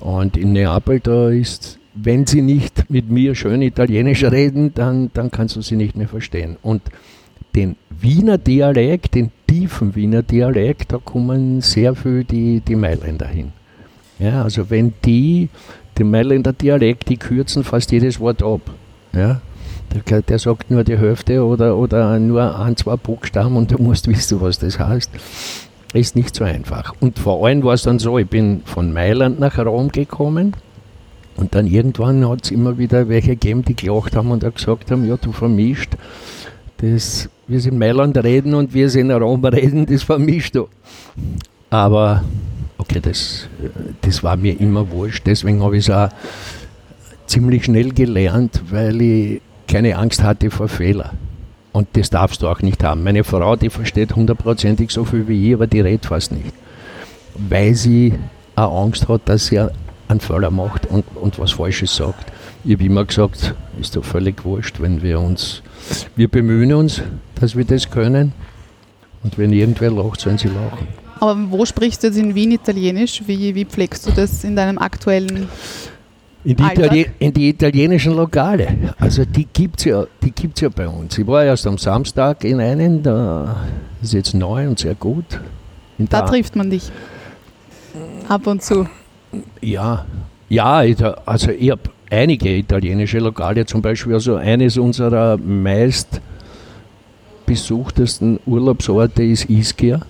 [0.00, 5.30] Und in Neapel, da ist, wenn sie nicht mit mir schön Italienisch reden, dann, dann
[5.30, 6.56] kannst du sie nicht mehr verstehen.
[6.62, 6.82] Und
[7.54, 13.52] den Wiener Dialekt, den tiefen Wiener Dialekt, da kommen sehr viel die, die Mailänder hin.
[14.18, 15.48] Ja, also wenn die,
[15.98, 18.60] den Mailänder Dialekt, die kürzen fast jedes Wort ab.
[19.14, 19.40] Ja,
[19.94, 24.06] der, der sagt nur die Hälfte oder, oder nur ein, zwei Buchstaben und du musst
[24.08, 25.10] wissen, was das heißt.
[25.94, 26.94] Ist nicht so einfach.
[27.00, 30.52] Und vor allem war es dann so, ich bin von Mailand nach Rom gekommen
[31.36, 34.90] und dann irgendwann hat es immer wieder welche gegeben, die gelacht haben und auch gesagt
[34.90, 35.92] haben, ja, du vermischt.
[36.78, 40.68] Das, wir in Mailand reden und wir in Rom reden, das vermischt du.
[41.70, 42.24] Aber
[42.78, 43.48] okay, das,
[44.00, 45.26] das war mir immer wurscht.
[45.26, 46.08] Deswegen habe ich es auch
[47.26, 51.10] ziemlich schnell gelernt, weil ich keine Angst hatte vor Fehlern.
[51.72, 53.04] Und das darfst du auch nicht haben.
[53.04, 56.52] Meine Frau, die versteht hundertprozentig so viel wie ich, aber die redet fast nicht.
[57.34, 58.14] Weil sie
[58.54, 59.60] auch Angst hat, dass sie
[60.08, 62.32] einen Fehler macht und, und was Falsches sagt.
[62.64, 65.62] ich habe immer gesagt, ist doch völlig wurscht, wenn wir uns,
[66.14, 67.02] wir bemühen uns,
[67.40, 68.32] dass wir das können.
[69.22, 70.86] Und wenn irgendwer lacht, sollen sie lachen.
[71.18, 73.22] Aber wo sprichst du jetzt in Wien Italienisch?
[73.26, 75.48] Wie, wie pflegst du das in deinem aktuellen
[76.46, 78.94] in die, in die italienischen Lokale.
[79.00, 81.18] Also die gibt es ja, die gibt's ja bei uns.
[81.18, 83.56] Ich war erst am Samstag in einem, da
[84.00, 85.40] ist jetzt neu und sehr gut.
[85.98, 86.92] In Da trifft man dich.
[88.28, 88.86] Ab und zu.
[89.60, 90.06] Ja,
[90.48, 90.82] ja,
[91.26, 96.20] also ich habe einige italienische Lokale, zum Beispiel also eines unserer meist
[97.46, 100.00] besuchtesten Urlaubsorte ist Ischia.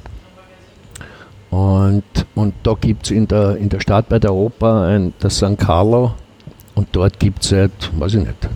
[1.50, 2.02] Und,
[2.34, 5.56] und da gibt es in der, in der Stadt bei der Oper ein, das San
[5.56, 6.14] Carlo
[6.74, 8.48] und dort gibt es seit, weiß ich nicht,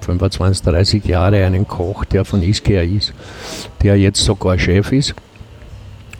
[0.00, 3.12] 25, 30 Jahre einen Koch, der von Ischia ist,
[3.82, 5.14] der jetzt sogar Chef ist.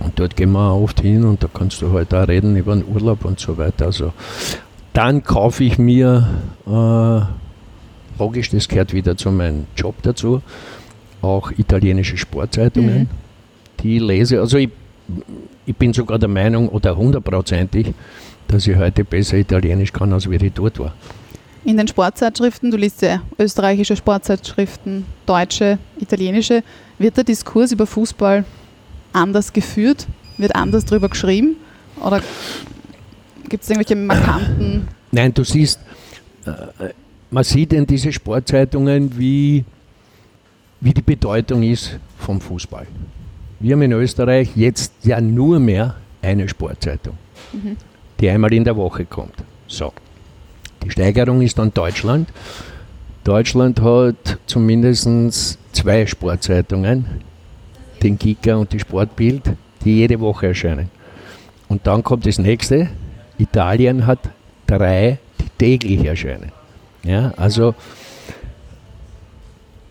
[0.00, 2.85] Und dort gehen wir oft hin und da kannst du halt auch reden über den
[2.87, 3.87] Urlaub und so weiter.
[3.87, 4.12] Also
[4.92, 6.28] dann kaufe ich mir,
[6.66, 7.20] äh,
[8.18, 10.42] logisch, das gehört wieder zu meinem Job dazu,
[11.22, 13.09] auch italienische Sportzeitungen, Mhm.
[13.80, 14.40] die ich lese.
[14.40, 14.70] Also ich,
[15.64, 17.94] ich bin sogar der Meinung oder hundertprozentig,
[18.48, 20.94] dass ich heute besser Italienisch kann, als wie ich dort war.
[21.64, 26.62] In den Sportzeitschriften, du liest ja österreichische Sportzeitschriften, deutsche, italienische,
[26.98, 28.44] wird der Diskurs über Fußball
[29.16, 30.07] anders geführt?
[30.38, 31.57] Wird anders drüber geschrieben?
[32.00, 32.20] Oder
[33.48, 34.88] gibt es irgendwelche markanten.
[35.12, 35.81] Nein, du siehst,
[36.44, 36.50] äh,
[37.31, 39.64] man sieht in diese Sportzeitungen, wie,
[40.81, 42.87] wie die Bedeutung ist vom Fußball.
[43.61, 47.16] Wir haben in Österreich jetzt ja nur mehr eine Sportzeitung,
[47.52, 47.76] Mhm.
[48.20, 49.37] die einmal in der Woche kommt.
[49.66, 49.92] So.
[50.85, 52.29] Die Steigerung ist dann Deutschland.
[53.24, 57.07] Deutschland hat zumindest zwei Sportzeitungen,
[58.02, 59.42] den Kicker und die Sportbild,
[59.85, 60.90] die jede Woche erscheinen.
[61.68, 62.88] Und dann kommt das nächste.
[63.38, 64.20] Italien hat
[64.66, 66.52] drei, die täglich erscheinen.
[67.02, 67.74] Ja, also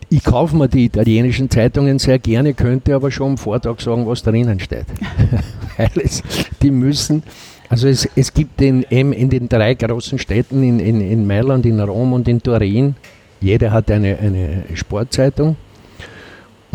[0.08, 4.22] ich kaufe mir die italienischen Zeitungen sehr gerne, könnte aber schon am Vortag sagen, was
[4.22, 4.86] drinnen steht.
[5.76, 6.22] Weil es,
[6.62, 7.22] die müssen,
[7.68, 11.80] also es, es gibt in, in den drei großen Städten, in, in, in Mailand, in
[11.80, 12.94] Rom und in Turin,
[13.40, 15.56] jeder hat eine, eine Sportzeitung.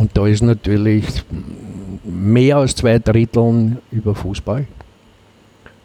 [0.02, 1.06] Und da ist natürlich
[2.04, 4.66] mehr als zwei Drittel über Fußball.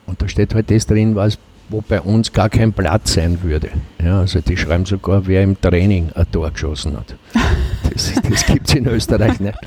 [0.07, 3.69] Und da steht halt das drin, was, wo bei uns gar kein Platz sein würde.
[4.03, 7.15] Ja, also die schreiben sogar, wer im Training ein Tor geschossen hat.
[7.93, 9.59] Das, das gibt es in Österreich nicht.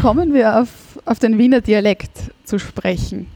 [0.00, 0.68] Kommen wir auf,
[1.04, 3.26] auf den Wiener Dialekt zu sprechen.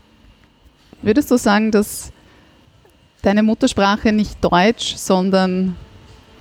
[1.03, 2.11] Würdest du sagen, dass
[3.23, 5.77] deine Muttersprache nicht Deutsch, sondern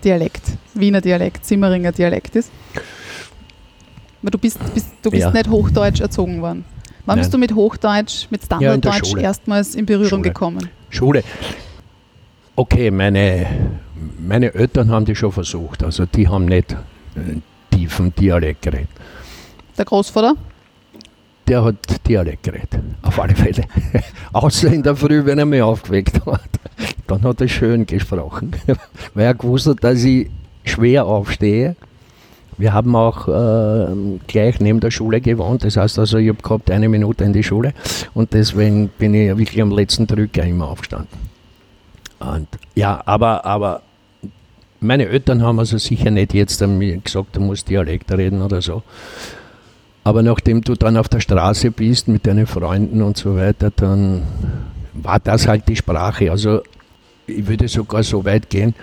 [0.02, 0.42] Dialekt,
[0.74, 2.52] Wiener Dialekt, Simmeringer Dialekt ist?
[4.22, 5.32] Weil du bist, bist, du bist Ja.
[5.32, 6.66] nicht Hochdeutsch erzogen worden.
[7.06, 7.42] Wann bist du Nein.
[7.50, 9.22] mit Hochdeutsch, mit Ja, Standarddeutsch Schule.
[9.24, 10.22] erstmals in Berührung Schule.
[10.22, 10.70] gekommen?
[10.90, 11.24] Schule.
[12.56, 13.48] Okay, meine,
[14.20, 15.84] meine Eltern haben die schon versucht.
[15.84, 18.90] Also die haben nicht äh, tiefen Dialekt geredet.
[19.78, 20.36] Der Großvater?
[21.52, 23.66] Der hat Dialekt geredet, auf alle Fälle.
[24.32, 26.50] Außer in der Früh, wenn er mich aufgeweckt hat.
[27.08, 28.56] Dann hat er schön gesprochen,
[29.14, 30.30] weil er gewusst hat, dass ich
[30.64, 31.76] schwer aufstehe.
[32.58, 33.86] Wir haben auch äh,
[34.28, 37.44] gleich neben der Schule gewohnt, das heißt also, ich habe gehabt eine Minute in die
[37.44, 37.74] Schule
[38.14, 41.20] und deswegen bin ich wirklich am letzten Drücker immer aufgestanden.
[42.20, 43.82] Und ja, aber, aber
[44.80, 48.84] meine Eltern haben also sicher nicht jetzt mir gesagt, du musst Dialekt reden oder so.
[50.04, 54.24] Aber nachdem du dann auf der Straße bist mit deinen Freunden und so weiter, dann
[54.94, 56.32] war das halt die Sprache.
[56.32, 56.62] Also
[57.28, 58.74] ich würde sogar so weit gehen,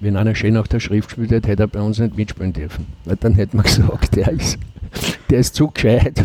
[0.00, 2.86] wenn einer schön nach der Schrift gespielt hätte, hätte er bei uns nicht mitspielen dürfen.
[3.04, 4.58] Weil dann hätte man gesagt, der ist,
[5.30, 6.22] der ist zu gescheit.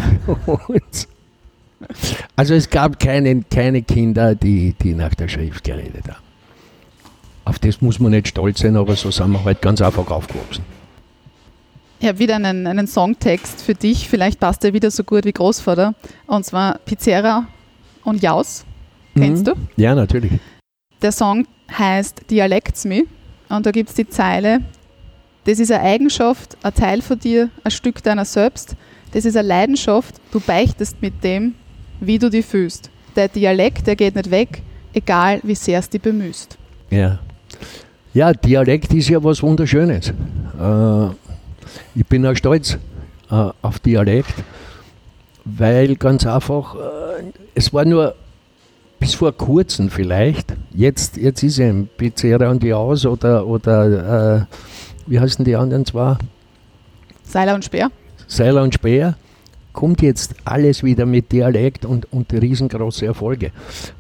[2.36, 6.23] Also es gab keine, keine Kinder, die, die nach der Schrift geredet haben.
[7.45, 10.63] Auf das muss man nicht stolz sein, aber so sind wir halt ganz einfach aufgewachsen.
[12.00, 15.34] Ich habe wieder einen, einen Songtext für dich, vielleicht passt der wieder so gut wie
[15.34, 15.94] Großvater.
[16.28, 17.48] Und zwar Pizzera
[18.06, 18.64] und Jaus.
[19.18, 19.52] Kennst Mhm.
[19.52, 19.54] du?
[19.82, 20.32] Ja, natürlich.
[21.02, 21.46] Der Song
[21.78, 23.04] heißt Dialects Me
[23.50, 24.60] und da gibt es die Zeile,
[25.46, 28.76] das ist eine Eigenschaft, ein Teil von dir, ein Stück deiner selbst,
[29.12, 31.56] das ist eine Leidenschaft, du beichtest mit dem,
[32.00, 32.90] wie du dich fühlst.
[33.16, 34.62] Der Dialekt, der geht nicht weg,
[34.94, 36.58] egal wie sehr es dich bemühst.
[36.90, 37.20] Ja.
[38.14, 40.10] Ja, Dialekt ist ja was Wunderschönes.
[40.10, 41.08] Äh,
[41.96, 42.78] ich bin auch stolz
[43.32, 44.34] äh, auf Dialekt,
[45.46, 47.24] weil ganz einfach, äh,
[47.56, 48.15] es war nur
[49.00, 54.46] bis vor kurzem vielleicht, jetzt, jetzt ist er Pizzeria und Jaus oder, oder äh,
[55.08, 56.18] wie heißen die anderen zwei?
[57.24, 57.92] Seiler und Speer?
[58.28, 59.15] Seiler und Speer
[59.80, 63.52] kommt jetzt alles wieder mit Dialekt und, und riesengroße Erfolge.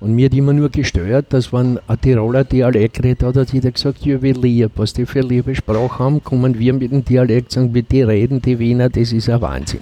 [0.01, 4.05] Und mir hat immer nur gestört, dass wenn ein Tiroler Dialekt redet, hat, jeder gesagt,
[4.05, 7.83] ja, lieb, was die für liebe Sprache haben, kommen wir mit dem Dialekt sagen, wie
[7.83, 9.79] die reden, die Wiener, das ist ein Wahnsinn.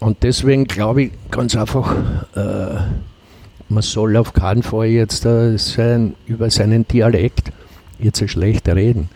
[0.00, 1.96] Und deswegen glaube ich ganz einfach,
[2.36, 2.76] äh,
[3.70, 7.50] man soll auf keinen Fall jetzt äh, sein, über seinen Dialekt
[7.98, 9.08] jetzt schlecht reden.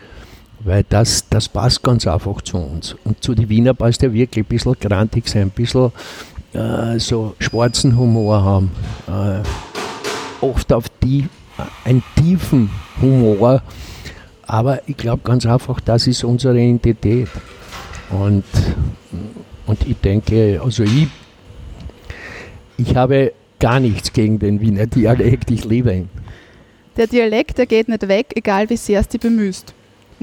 [0.65, 2.95] Weil das, das passt ganz einfach zu uns.
[3.03, 5.91] Und zu den Wiener passt ja wirklich ein bisschen grantig sein, ein bisschen
[6.53, 8.71] äh, so schwarzen Humor haben.
[9.07, 12.69] Äh, oft auf die, äh, einen tiefen
[13.01, 13.61] Humor.
[14.45, 17.29] Aber ich glaube ganz einfach, das ist unsere Identität.
[18.09, 18.43] Und,
[19.65, 21.07] und ich denke, also ich,
[22.77, 26.09] ich habe gar nichts gegen den Wiener Dialekt, ich liebe ihn.
[26.97, 29.73] Der Dialekt, der geht nicht weg, egal wie sehr es dich bemühst.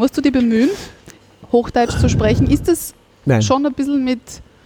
[0.00, 0.70] Musst du dich bemühen,
[1.52, 2.46] Hochdeutsch zu sprechen?
[2.46, 2.94] Ist das
[3.26, 3.42] Nein.
[3.42, 4.18] schon ein bisschen mit.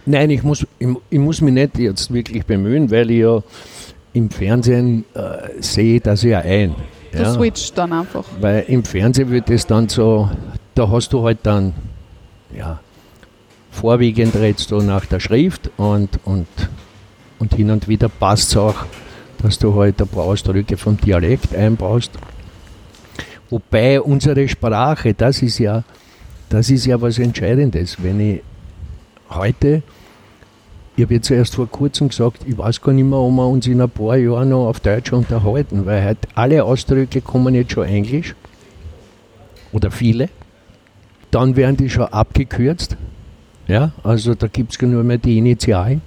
[0.05, 3.43] Nein, ich muss, ich, ich, muss mich nicht jetzt wirklich bemühen, weil ich ja
[4.13, 6.73] im Fernsehen äh, sehe das ja ein.
[7.11, 7.33] Du ja.
[7.33, 8.23] switcht dann einfach.
[8.39, 10.29] Weil im Fernsehen wird es dann so,
[10.73, 11.73] da hast du halt dann,
[12.57, 12.79] ja,
[13.71, 16.47] vorwiegend redest du nach der Schrift und, und,
[17.39, 18.85] und hin und wieder passt es auch,
[19.43, 22.11] dass du halt ein paar Ausdrücke vom Dialekt einbaust.
[23.49, 25.83] Wobei unsere Sprache, das ist ja,
[26.49, 28.01] das ist ja was Entscheidendes.
[28.01, 28.41] Wenn ich
[29.29, 29.83] heute,
[30.95, 33.67] ich habe jetzt erst vor kurzem gesagt, ich weiß gar nicht mehr, ob wir uns
[33.67, 37.85] in ein paar Jahren noch auf Deutsch unterhalten, weil heute alle Ausdrücke kommen jetzt schon
[37.85, 38.35] Englisch
[39.71, 40.29] oder viele.
[41.31, 42.97] Dann werden die schon abgekürzt.
[43.67, 46.01] Ja, also da gibt es nur mehr die Initialen.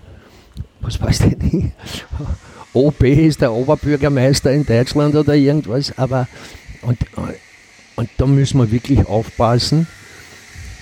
[0.81, 1.73] Was weiß ich nicht.
[2.73, 6.29] OB ist der Oberbürgermeister in Deutschland oder irgendwas, aber
[6.83, 6.99] und,
[7.97, 9.87] und da müssen wir wirklich aufpassen,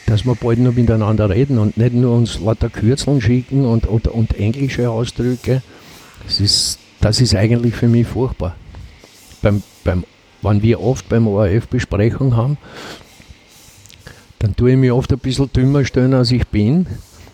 [0.06, 4.09] dass wir bald noch miteinander reden und nicht nur uns lauter Kürzeln schicken und, und,
[4.09, 5.62] und englische Ausdrücke.
[6.24, 8.54] Das ist, das ist eigentlich für mich furchtbar.
[9.42, 10.04] Beim, beim,
[10.42, 12.56] wenn wir oft beim ORF Besprechung haben,
[14.38, 16.87] dann tue ich mich oft ein bisschen dümmer stellen, als ich bin.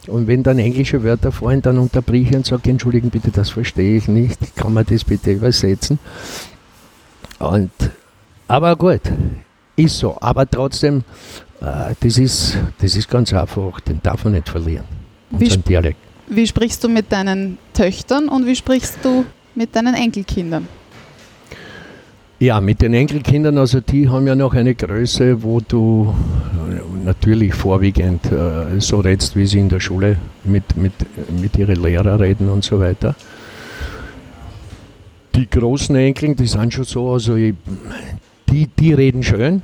[0.06, 3.96] Und wenn dann englische Wörter fallen, dann unterbrich ich und sage, entschuldigen bitte, das verstehe
[3.96, 5.98] ich nicht, kann man das bitte übersetzen?
[7.38, 7.70] Und,
[8.52, 9.00] aber gut,
[9.76, 10.18] ist so.
[10.20, 11.04] Aber trotzdem,
[11.62, 14.84] äh, das, ist, das ist ganz einfach, den darf man nicht verlieren,
[15.30, 15.98] Wie, unseren Dialekt.
[16.28, 20.68] wie sprichst du mit deinen Töchtern und wie sprichst du mit deinen Enkelkindern?
[22.40, 26.12] Ja, mit den Enkelkindern, also die haben ja noch eine Größe, wo du
[26.70, 30.92] äh, natürlich vorwiegend äh, so redest, wie sie in der Schule mit, mit,
[31.40, 33.14] mit ihren Lehrern reden und so weiter.
[35.36, 37.54] Die großen Enkel, die sind schon so, also ich,
[38.52, 39.62] die, die reden schön,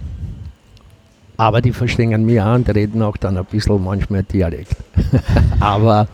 [1.37, 4.77] aber die verstehen mich auch und reden auch dann ein bisschen manchmal Dialekt.
[5.61, 6.09] aber,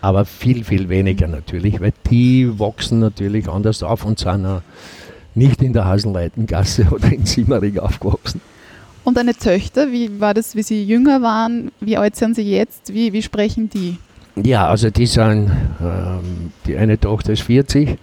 [0.00, 4.46] aber viel, viel weniger natürlich, weil die wachsen natürlich anders auf und sind
[5.34, 8.40] nicht in der Haselleitengasse oder in Simmering aufgewachsen.
[9.02, 11.72] Und deine Töchter, wie war das, wie sie jünger waren?
[11.80, 12.92] Wie alt sind sie jetzt?
[12.92, 13.96] Wie, wie sprechen die?
[14.36, 17.98] Ja, also die sind, ähm, die eine Tochter ist 40,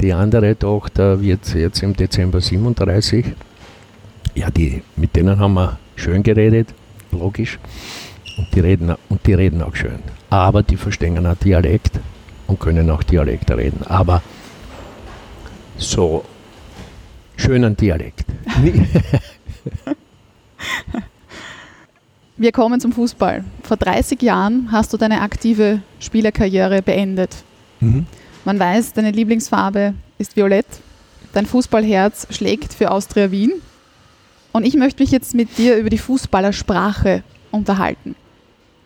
[0.00, 3.26] die andere Tochter wird jetzt im Dezember 37.
[4.34, 6.68] Ja, die, mit denen haben wir schön geredet,
[7.10, 7.58] logisch.
[8.38, 9.98] Und die reden, und die reden auch schön.
[10.30, 12.00] Aber die verstehen auch Dialekt
[12.46, 13.82] und können auch Dialekt reden.
[13.86, 14.22] Aber
[15.76, 16.24] so
[17.36, 18.24] schönen Dialekt.
[22.36, 23.44] Wir kommen zum Fußball.
[23.62, 27.44] Vor 30 Jahren hast du deine aktive Spielerkarriere beendet.
[27.80, 28.06] Mhm.
[28.44, 30.66] Man weiß, deine Lieblingsfarbe ist violett.
[31.34, 33.52] Dein Fußballherz schlägt für Austria Wien.
[34.52, 38.14] Und ich möchte mich jetzt mit dir über die Fußballersprache unterhalten.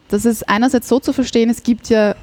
[0.09, 2.15] Das ist einerseits so zu verstehen, es gibt ja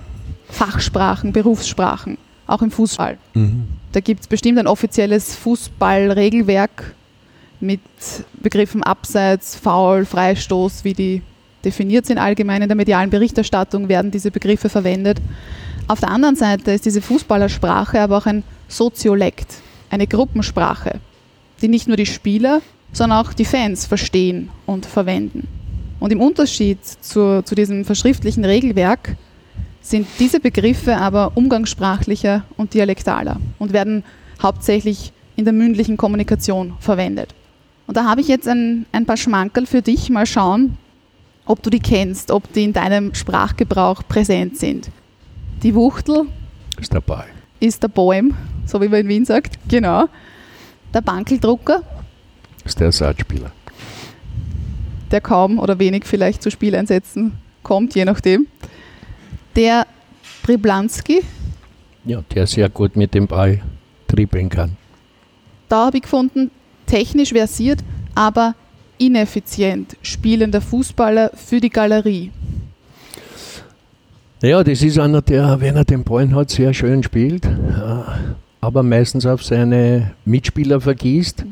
[0.50, 3.18] Fachsprachen, Berufssprachen, auch im Fußball.
[3.34, 3.68] Mhm.
[3.92, 6.96] Da gibt es bestimmt ein offizielles Fußballregelwerk
[7.60, 7.82] mit
[8.42, 11.22] Begriffen Abseits, Foul, Freistoß, wie die
[11.64, 12.62] definiert sind allgemein.
[12.62, 15.20] In der medialen Berichterstattung werden diese Begriffe verwendet.
[15.88, 19.54] Auf der anderen Seite ist diese Fußballersprache aber auch ein Soziolekt,
[19.90, 21.00] eine Gruppensprache,
[21.62, 22.62] die nicht nur die Spieler,
[22.94, 25.48] sondern auch die Fans verstehen und verwenden.
[26.00, 29.16] Und im Unterschied zu, zu diesem verschriftlichen Regelwerk
[29.82, 34.04] sind diese Begriffe aber umgangssprachlicher und dialektaler und werden
[34.42, 37.34] hauptsächlich in der mündlichen Kommunikation verwendet.
[37.88, 40.10] Und da habe ich jetzt ein, ein paar Schmankerl für dich.
[40.10, 40.78] Mal schauen,
[41.46, 44.90] ob du die kennst, ob die in deinem Sprachgebrauch präsent sind.
[45.64, 46.24] Die Wuchtel
[46.80, 47.26] Ist dabei.
[47.60, 48.34] ist der Bäum,
[48.66, 49.58] so wie man in Wien sagt.
[49.68, 50.06] Genau.
[50.94, 51.82] Der Bankeldrucker,
[52.66, 53.52] Ist der Ersatzspieler.
[55.12, 58.48] der kaum oder wenig vielleicht zu Spieleinsätzen kommt, je nachdem.
[59.56, 59.86] Der
[60.24, 61.22] Striblanski.
[62.06, 63.62] Ja, der sehr gut mit dem Ball
[64.08, 64.76] dribbeln kann.
[65.70, 66.50] Da habe ich gefunden,
[66.88, 67.80] technisch versiert,
[68.16, 68.56] aber
[68.98, 72.32] ineffizient spielender Fußballer für die Galerie.
[74.42, 77.48] Ja, das ist einer, der, wenn er den Ball hat, sehr schön spielt,
[78.60, 81.46] aber meistens auf seine Mitspieler vergießt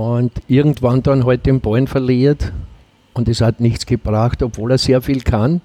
[0.00, 2.52] und irgendwann dann halt den Ball verliert
[3.12, 5.60] und es hat nichts gebracht, obwohl er sehr viel kann,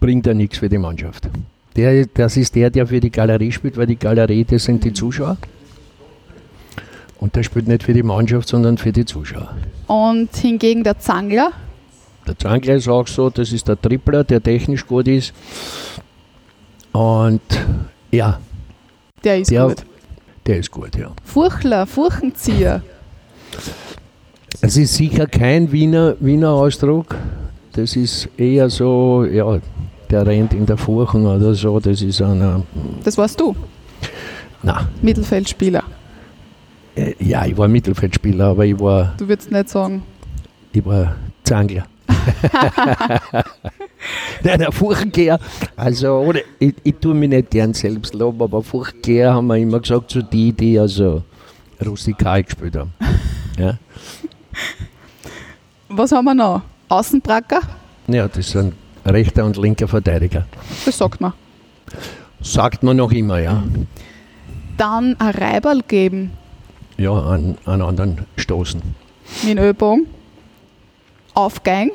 [0.00, 1.28] bringt er nichts für die Mannschaft.
[1.76, 4.92] Der, das ist der, der für die Galerie spielt, weil die Galerie, das sind die
[4.92, 5.36] Zuschauer.
[7.20, 9.54] Und der spielt nicht für die Mannschaft, sondern für die Zuschauer.
[9.86, 11.52] Und hingegen der Zangler?
[12.26, 15.32] Der Zangler ist auch so, das ist der Tripler, der technisch gut ist.
[16.90, 17.40] Und
[18.10, 18.40] ja.
[19.22, 19.84] Der ist der, gut.
[20.46, 21.12] Der ist gut, ja.
[21.24, 22.82] Furchler, Furchenzieher.
[24.60, 27.14] Es ist sicher kein Wiener, Wiener Ausdruck.
[27.72, 29.58] Das ist eher so, ja,
[30.10, 31.80] der rennt in der Furchen oder so.
[31.80, 32.62] Das ist einer.
[33.04, 33.54] Das warst du?
[34.62, 34.88] Na.
[35.00, 35.82] Mittelfeldspieler.
[36.94, 39.14] Äh, ja, ich war Mittelfeldspieler, aber ich war.
[39.16, 40.02] Du würdest nicht sagen.
[40.72, 41.84] Ich war Zangler.
[44.42, 45.38] Nein, der Furchengeher,
[45.76, 49.80] also oder, ich, ich tue mich nicht gern selbst loben, aber Furchengeher haben wir immer
[49.80, 51.22] gesagt, so die, die also
[51.84, 52.92] rustikal gespielt haben.
[53.60, 53.78] Ja.
[55.88, 56.62] Was haben wir noch?
[56.88, 57.60] Außenbracker?
[58.08, 60.46] Ja, das sind rechter und linker Verteidiger.
[60.86, 61.34] Das sagt man.
[62.40, 63.62] Sagt man noch immer, ja.
[64.76, 66.32] Dann ein Reiberl geben.
[66.96, 68.80] Ja, an, an anderen stoßen.
[69.44, 70.06] Mit Ölbogen.
[71.34, 71.90] Aufgang.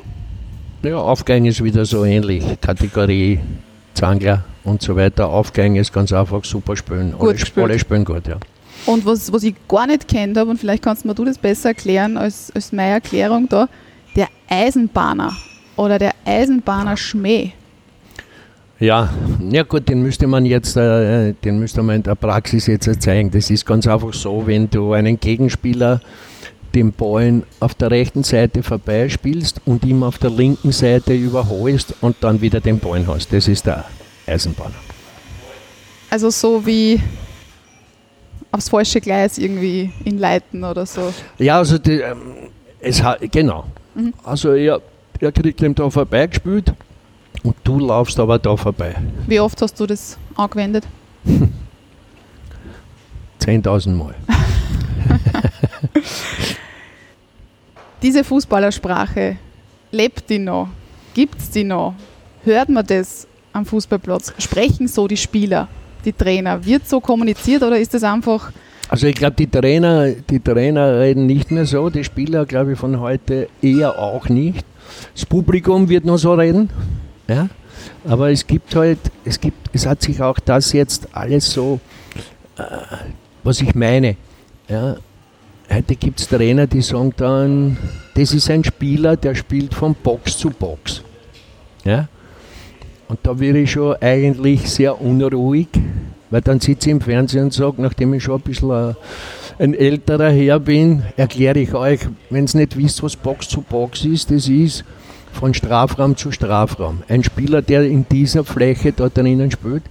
[0.82, 2.44] Ja, Aufgang ist wieder so ähnlich.
[2.60, 3.40] Kategorie
[3.94, 5.28] Zangler und so weiter.
[5.28, 7.12] Aufgang ist ganz einfach super spielen.
[7.12, 7.64] Gut alle, gespielt.
[7.64, 8.36] alle spielen gut, ja.
[8.86, 11.70] Und was, was ich gar nicht kennt habe, und vielleicht kannst mir du das besser
[11.70, 13.68] erklären als, als meine Erklärung da,
[14.14, 15.36] der Eisenbahner
[15.76, 17.52] oder der Eisenbahner Schmäh.
[18.78, 19.08] Ja,
[19.50, 23.30] ja gut, den müsste man jetzt, äh, den müsste man in der Praxis jetzt zeigen.
[23.30, 26.00] Das ist ganz einfach so, wenn du einen Gegenspieler
[26.74, 32.16] den Ball auf der rechten Seite vorbeispielst und ihm auf der linken Seite überholst und
[32.20, 33.32] dann wieder den Ball hast.
[33.32, 33.86] Das ist der
[34.26, 34.74] Eisenbahner.
[36.10, 37.00] Also so wie
[38.56, 41.12] aufs falsche Gleis irgendwie in Leiten oder so.
[41.38, 42.48] Ja, also die, ähm,
[42.80, 43.64] es hat, genau.
[43.94, 44.14] Mhm.
[44.24, 44.80] Also er,
[45.20, 46.72] er kriegt ihm da vorbeigespielt
[47.42, 48.94] und du laufst aber da vorbei.
[49.26, 50.84] Wie oft hast du das angewendet?
[53.40, 54.14] 10.000 Mal.
[58.02, 59.36] Diese Fußballersprache,
[59.90, 60.68] lebt die noch?
[61.14, 61.94] Gibt es die noch?
[62.44, 64.32] Hört man das am Fußballplatz?
[64.38, 65.68] Sprechen so die Spieler,
[66.06, 66.64] die Trainer?
[66.64, 68.52] Wird so kommuniziert oder ist das einfach.
[68.88, 72.78] Also ich glaube, die Trainer, die Trainer reden nicht mehr so, die Spieler, glaube ich,
[72.78, 74.64] von heute eher auch nicht.
[75.12, 76.70] Das Publikum wird noch so reden.
[77.28, 77.48] Ja?
[78.06, 81.80] Aber es gibt halt, es gibt, es hat sich auch das jetzt alles so,
[82.56, 82.62] äh,
[83.42, 84.16] was ich meine.
[84.68, 84.96] Ja?
[85.68, 87.76] Heute gibt es Trainer, die sagen dann,
[88.14, 91.02] das ist ein Spieler, der spielt von Box zu Box.
[91.84, 92.08] Ja?
[93.08, 95.68] Und da wäre ich schon eigentlich sehr unruhig,
[96.30, 98.96] weil dann sitze ich im Fernsehen und sage, nachdem ich schon ein bisschen ein,
[99.58, 102.00] ein älterer Herr bin, erkläre ich euch,
[102.30, 104.84] wenn ihr nicht wisst, was Box zu Box ist, das ist
[105.32, 107.02] von Strafraum zu Strafraum.
[107.08, 109.84] Ein Spieler, der in dieser Fläche dort drinnen spielt.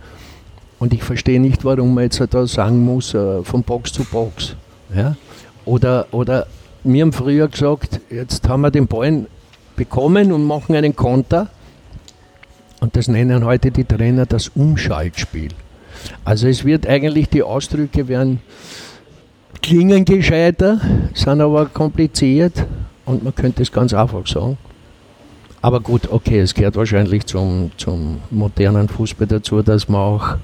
[0.80, 4.56] Und ich verstehe nicht, warum man jetzt da sagen muss, äh, von Box zu Box.
[4.94, 5.16] Ja?
[5.64, 6.48] Oder, oder
[6.84, 9.26] wir haben früher gesagt, jetzt haben wir den Ball
[9.76, 11.50] bekommen und machen einen Konter.
[12.86, 15.50] Und das nennen heute die Trainer das Umschaltspiel.
[16.24, 18.42] Also es wird eigentlich, die Ausdrücke werden
[19.64, 20.80] klingen gescheiter,
[21.16, 22.64] sind aber kompliziert
[23.06, 24.60] und man könnte es ganz einfach sagen.
[25.64, 30.38] Aber gut, okay, es gehört wahrscheinlich zum, zum modernen Fußball dazu, dass man auch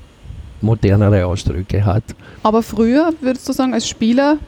[0.62, 2.04] modernere Ausdrücke hat.
[2.42, 4.40] Aber früher, würdest du sagen, als Spieler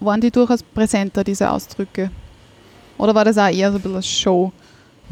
[0.00, 2.10] waren die durchaus präsenter, diese Ausdrücke?
[2.98, 4.52] Oder war das auch eher so ein bisschen Show?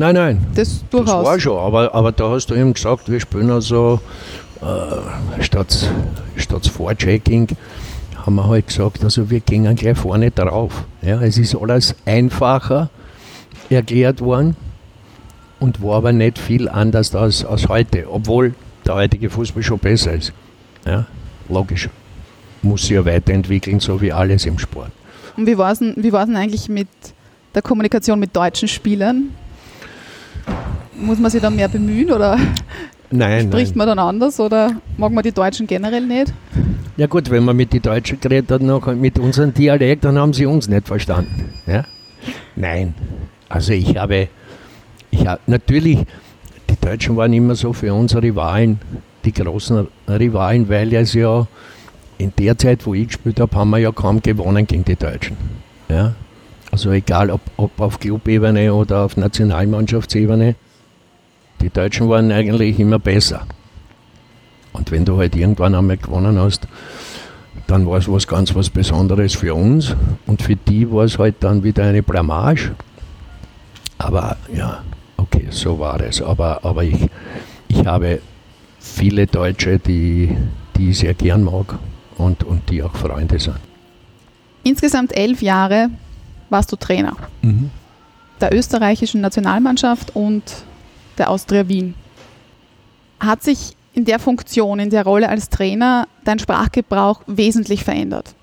[0.00, 0.46] Nein, nein.
[0.54, 1.08] Das durchaus.
[1.10, 4.00] Das war schon, aber, aber da hast du eben gesagt, wir spielen also
[4.62, 5.90] äh, statt,
[6.36, 7.48] statt Vorchecking
[8.16, 10.84] haben wir halt gesagt, also wir gingen gleich vorne drauf.
[11.02, 12.88] Ja, es ist alles einfacher
[13.68, 14.56] erklärt worden
[15.58, 18.54] und war aber nicht viel anders als, als heute, obwohl
[18.86, 20.32] der heutige Fußball schon besser ist.
[20.86, 21.04] Ja,
[21.50, 21.90] logisch.
[22.62, 24.92] Muss sich ja weiterentwickeln, so wie alles im Sport.
[25.36, 26.88] Und wie war es denn, wie war's denn eigentlich mit
[27.54, 29.34] der Kommunikation mit deutschen Spielern?
[30.94, 32.38] Muss man sich da mehr bemühen oder
[33.10, 33.78] nein, spricht nein.
[33.78, 36.32] man dann anders oder mag man die Deutschen generell nicht?
[36.96, 40.32] Ja gut, wenn man mit den Deutschen geredet hat, noch mit unserem Dialekt, dann haben
[40.34, 41.54] sie uns nicht verstanden.
[41.66, 41.84] Ja?
[42.56, 42.94] Nein.
[43.48, 44.28] Also ich habe,
[45.10, 45.98] ich habe natürlich,
[46.68, 48.80] die Deutschen waren immer so für unsere Wahlen
[49.24, 51.46] die großen Rivalen, weil es ja
[52.18, 55.36] in der Zeit, wo ich gespielt habe, haben wir ja kaum gewonnen gegen die Deutschen.
[55.88, 56.14] Ja?
[56.70, 60.54] Also egal ob, ob auf Clubebene oder auf Nationalmannschaftsebene,
[61.60, 63.46] die Deutschen waren eigentlich immer besser.
[64.72, 66.68] Und wenn du halt irgendwann einmal gewonnen hast,
[67.66, 69.94] dann war es was ganz was Besonderes für uns
[70.26, 72.72] und für die war es halt dann wieder eine Blamage.
[73.98, 74.82] Aber ja,
[75.16, 76.22] okay, so war es.
[76.22, 77.08] Aber, aber ich,
[77.68, 78.20] ich habe
[78.78, 80.36] viele Deutsche, die,
[80.76, 81.78] die ich sehr gern mag
[82.16, 83.58] und, und die auch Freunde sind.
[84.62, 85.90] Insgesamt elf Jahre
[86.50, 87.70] warst du Trainer mhm.
[88.40, 90.42] der österreichischen Nationalmannschaft und
[91.18, 91.94] der Austria Wien.
[93.18, 98.34] Hat sich in der Funktion, in der Rolle als Trainer dein Sprachgebrauch wesentlich verändert?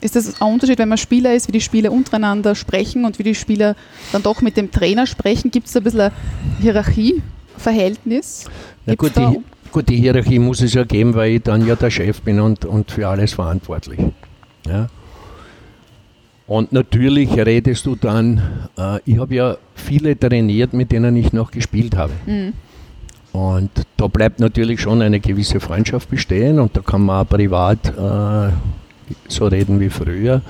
[0.00, 3.22] Ist das ein Unterschied, wenn man Spieler ist, wie die Spieler untereinander sprechen und wie
[3.22, 3.76] die Spieler
[4.12, 5.50] dann doch mit dem Trainer sprechen?
[5.50, 6.12] Gibt es da ein bisschen ein
[6.60, 8.46] Hierarchieverhältnis?
[8.86, 9.40] Na gut, die,
[9.72, 12.64] gut, die Hierarchie muss es ja geben, weil ich dann ja der Chef bin und,
[12.64, 14.00] und für alles verantwortlich.
[14.66, 14.88] Ja?
[16.50, 18.42] Und natürlich redest du dann,
[18.76, 22.12] äh, ich habe ja viele trainiert, mit denen ich noch gespielt habe.
[22.26, 22.54] Mhm.
[23.30, 27.78] Und da bleibt natürlich schon eine gewisse Freundschaft bestehen und da kann man auch privat
[27.96, 28.50] äh,
[29.28, 30.42] so reden wie früher.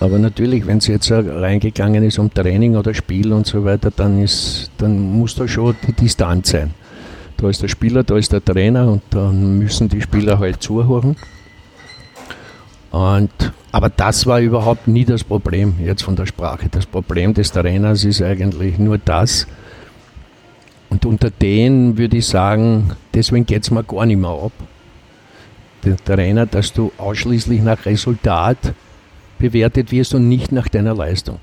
[0.00, 4.22] Aber natürlich, wenn es jetzt reingegangen ist um Training oder Spiel und so weiter, dann,
[4.22, 6.70] ist, dann muss da schon die Distanz sein.
[7.36, 11.16] Da ist der Spieler, da ist der Trainer und dann müssen die Spieler halt zuhören.
[12.94, 16.68] Und, aber das war überhaupt nie das Problem jetzt von der Sprache.
[16.70, 19.48] Das Problem des Trainers ist eigentlich nur das,
[20.90, 24.52] und unter denen würde ich sagen, deswegen geht es mir gar nicht mehr ab.
[25.84, 28.58] Der Trainer, dass du ausschließlich nach Resultat
[29.40, 31.40] bewertet wirst und nicht nach deiner Leistung.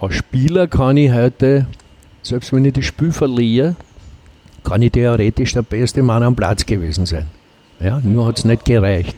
[0.00, 1.66] Als Spieler kann ich heute,
[2.20, 3.74] selbst wenn ich das Spiel verliere,
[4.64, 7.24] kann ich theoretisch der beste Mann am Platz gewesen sein.
[7.80, 9.16] Ja, nur hat es nicht gereicht.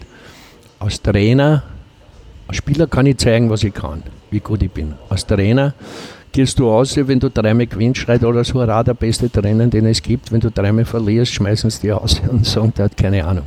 [0.78, 1.62] Als Trainer,
[2.48, 4.94] als Spieler kann ich zeigen, was ich kann, wie gut ich bin.
[5.08, 5.74] Als Trainer
[6.32, 10.02] gehst du aus, wenn du dreimal gewinnst, schreit alles Hurra, der beste Trainer, den es
[10.02, 10.30] gibt.
[10.30, 13.46] Wenn du dreimal verlierst, schmeißen sie dir aus und sagen, der hat keine Ahnung.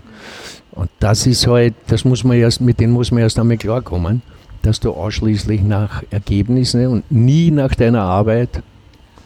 [0.71, 4.21] Und das ist halt, das muss man erst, mit denen muss man erst einmal klarkommen,
[4.61, 8.61] dass du ausschließlich nach Ergebnissen und nie nach deiner Arbeit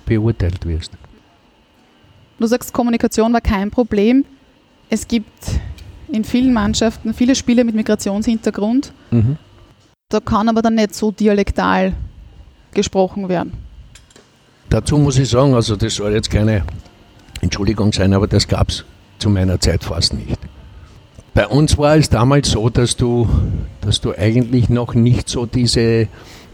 [0.05, 0.91] beurteilt wirst.
[2.39, 4.25] Du sagst, Kommunikation war kein Problem.
[4.89, 5.31] Es gibt
[6.13, 8.93] in vielen Mannschaften viele Spieler mit Migrationshintergrund.
[9.11, 9.37] Mhm.
[10.09, 11.93] Da kann aber dann nicht so dialektal
[12.73, 13.53] gesprochen werden.
[14.69, 16.63] Dazu muss ich sagen, also das soll jetzt keine
[17.41, 18.85] Entschuldigung sein, aber das gab es
[19.17, 20.37] zu meiner Zeit fast nicht.
[21.33, 23.27] Bei uns war es damals so, dass du,
[23.81, 26.07] dass du eigentlich noch nicht so diese,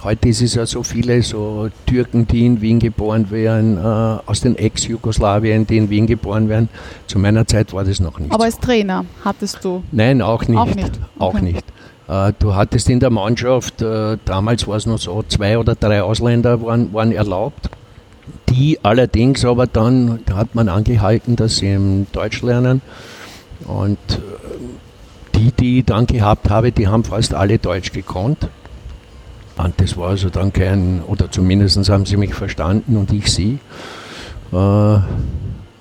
[0.03, 3.81] heute ist es ja so viele so Türken, die in Wien geboren werden, äh,
[4.25, 6.69] aus den Ex-Jugoslawien, die in Wien geboren werden.
[7.07, 8.31] Zu meiner Zeit war das noch nicht.
[8.31, 8.45] Aber so.
[8.45, 9.83] als Trainer hattest du?
[9.91, 10.57] Nein, auch nicht.
[10.57, 10.99] Auch nicht.
[11.17, 11.41] Auch okay.
[11.41, 11.65] nicht.
[12.07, 16.01] Äh, du hattest in der Mannschaft, äh, damals war es noch so, zwei oder drei
[16.01, 17.69] Ausländer waren, waren erlaubt.
[18.49, 22.81] Die allerdings aber dann hat man angehalten, dass sie Deutsch lernen.
[23.65, 24.19] Und äh,
[25.35, 28.49] die, die ich dann gehabt habe, die haben fast alle Deutsch gekonnt.
[29.63, 33.59] Und das war also dann kein, oder zumindest haben sie mich verstanden und ich sie.
[34.53, 34.97] Äh,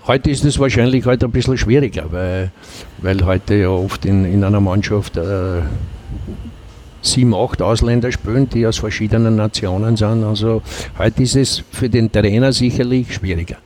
[0.07, 2.51] heute ist es wahrscheinlich heute ein bisschen schwieriger, weil,
[2.99, 5.63] weil heute ja oft in, in einer Mannschaft äh,
[7.03, 10.25] sieben, acht Ausländer spielen, die aus verschiedenen Nationen sind.
[10.25, 10.61] Also
[10.99, 13.59] heute ist es für den Trainer sicherlich schwieriger.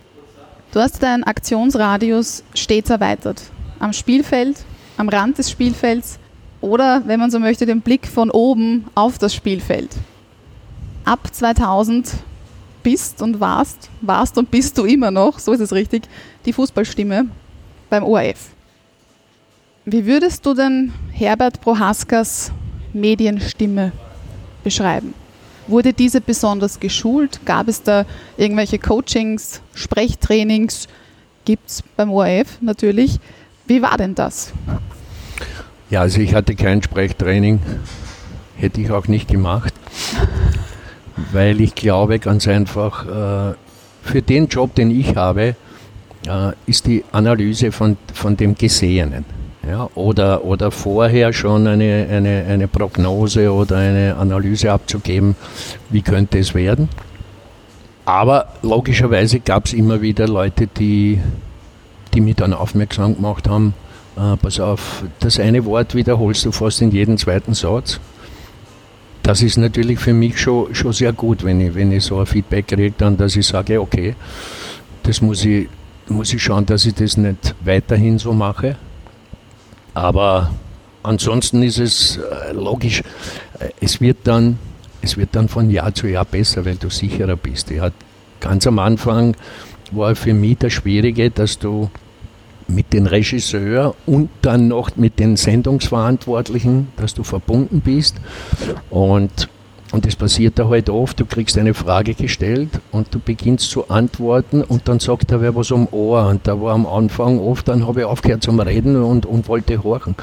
[0.73, 3.43] Du hast deinen Aktionsradius stets erweitert.
[3.79, 4.59] Am Spielfeld,
[4.99, 6.19] am Rand des Spielfelds
[6.63, 9.91] oder, wenn man so möchte, den Blick von oben auf das Spielfeld.
[11.05, 12.15] Ab 2000
[12.83, 16.05] bist und warst, warst und bist du immer noch, so ist es richtig,
[16.47, 17.27] die Fußballstimme
[17.91, 18.51] beim ORF.
[19.85, 22.53] Wie würdest du denn Herbert Prohaskas
[22.93, 23.93] Medienstimme
[24.63, 25.15] beschreiben?
[25.67, 27.41] Wurde diese besonders geschult?
[27.45, 28.05] Gab es da
[28.37, 30.87] irgendwelche Coachings, Sprechtrainings?
[31.45, 33.19] Gibt es beim ORF natürlich.
[33.67, 34.53] Wie war denn das?
[35.93, 37.61] Ja, also ich hatte kein Sprechtraining,
[38.57, 39.75] hätte ich auch nicht gemacht,
[41.33, 43.55] weil ich glaube ganz einfach, äh,
[44.03, 45.55] für den Job, den ich habe,
[46.27, 49.27] äh, ist die Analyse von, von dem Gesehenen
[49.69, 55.37] ja, oder, oder vorher schon eine, eine, eine Prognose oder eine Analyse abzugeben,
[55.91, 56.89] wie könnte es werden.
[58.07, 61.21] Aber logischerweise gab es immer wieder Leute, die,
[62.15, 63.75] die mich dann aufmerksam gemacht haben,
[64.17, 68.01] äh, pass auf, das eine Wort wiederholst du fast in jedem zweiten Satz.
[69.23, 72.27] Das ist natürlich für mich schon, schon sehr gut, wenn ich, wenn ich so ein
[72.27, 74.17] Feedback kriege, dann, dass ich sage, okay,
[75.05, 75.69] das muss ich
[76.09, 78.77] muss ich schauen, dass ich das nicht weiterhin so mache.
[79.95, 80.51] Aber
[81.03, 83.03] ansonsten ist es äh, logisch,
[83.59, 84.59] äh, es wird, dann,
[85.01, 87.71] es wird dann von Jahr zu Jahr besser, weil du sicherer bist.
[87.71, 87.93] Ich hat,
[88.41, 89.37] ganz am Anfang
[89.91, 91.91] war für mich das Schwierige, dass du
[92.75, 98.17] mit dem Regisseur und dann noch mit den Sendungsverantwortlichen, dass du verbunden bist.
[98.91, 99.49] Und,
[99.93, 103.89] und das passiert da halt oft, du kriegst eine Frage gestellt und du beginnst zu
[103.89, 106.27] antworten und dann sagt er wer was um Ohr.
[106.29, 109.83] Und da war am Anfang oft, dann habe ich aufgehört zum Reden und, und wollte
[109.83, 110.15] horchen.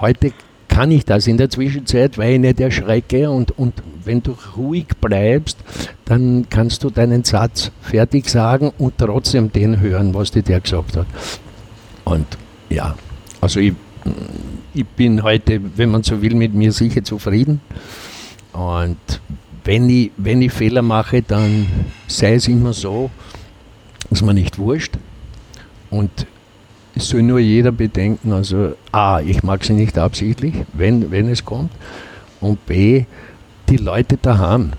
[0.00, 0.32] Heute
[0.68, 3.74] kann ich das in der Zwischenzeit, weil ich nicht erschrecke und, und
[4.04, 5.58] wenn du ruhig bleibst,
[6.06, 10.96] dann kannst du deinen Satz fertig sagen und trotzdem den hören, was dir der gesagt
[10.96, 11.06] hat.
[12.04, 12.26] Und
[12.68, 12.94] ja,
[13.40, 13.74] also ich,
[14.74, 17.60] ich bin heute, wenn man so will, mit mir sicher zufrieden.
[18.52, 18.98] Und
[19.64, 21.66] wenn ich, wenn ich Fehler mache, dann
[22.06, 23.10] sei es immer so,
[24.10, 24.94] dass man nicht wurscht.
[25.90, 26.26] Und
[26.94, 31.44] es soll nur jeder bedenken, also A, ich mag sie nicht absichtlich, wenn, wenn es
[31.44, 31.70] kommt.
[32.40, 33.04] Und B,
[33.68, 34.72] die Leute daheim,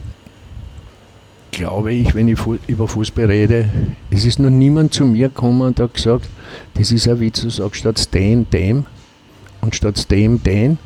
[1.53, 3.69] glaube ich, wenn ich über Fußball rede,
[4.11, 6.27] es ist noch niemand zu mir gekommen und hat gesagt,
[6.73, 8.85] das ist ein Witz, du sagst statt dem, dem
[9.61, 10.77] und statt dem, den.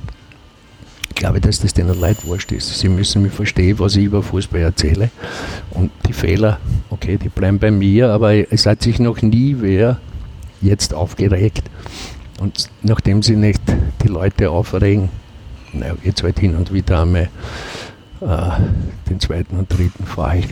[1.10, 2.78] Ich glaube, dass das den Leuten wurscht ist.
[2.78, 5.10] Sie müssen mich verstehen, was ich über Fußball erzähle.
[5.72, 6.60] Und die Fehler,
[6.92, 10.00] okay, die bleiben bei mir, aber es hat sich noch nie wer
[10.62, 11.64] jetzt aufgeregt.
[12.40, 13.62] Und nachdem sie nicht
[14.04, 15.10] die Leute aufregen,
[15.74, 17.30] naja, jetzt halt hin und wieder einmal
[18.22, 20.44] den zweiten und dritten Fall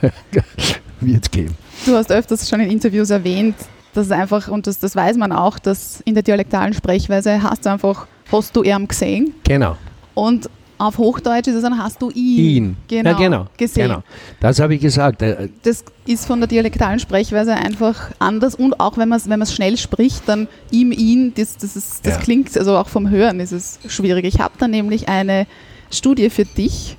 [1.00, 1.56] wird geben.
[1.86, 3.56] Du hast öfters schon in Interviews erwähnt,
[3.92, 7.64] dass es einfach, und das, das weiß man auch, dass in der dialektalen Sprechweise hast
[7.64, 9.34] du einfach, hast du ihn gesehen.
[9.44, 9.76] Genau.
[10.14, 12.76] Und auf Hochdeutsch ist es dann, hast du ihn, ihn.
[12.88, 13.88] Genau, ja, genau gesehen.
[13.88, 14.02] Genau.
[14.40, 15.22] Das habe ich gesagt.
[15.22, 19.44] Äh, das ist von der dialektalen Sprechweise einfach anders und auch wenn man es wenn
[19.46, 22.20] schnell spricht, dann ihm, ihn, das, das, ist, das ja.
[22.20, 24.24] klingt, also auch vom Hören ist es schwierig.
[24.24, 25.46] Ich habe da nämlich eine
[25.94, 26.96] Studie für dich.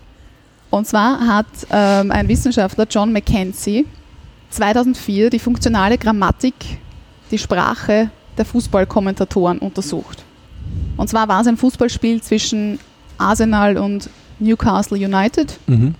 [0.70, 3.86] Und zwar hat ähm, ein Wissenschaftler, John McKenzie,
[4.50, 6.56] 2004 die funktionale Grammatik,
[7.32, 10.24] die Sprache der Fußballkommentatoren untersucht.
[10.98, 12.80] Und zwar war es ein Fußballspiel zwischen
[13.18, 15.96] Arsenal und Newcastle United, mhm.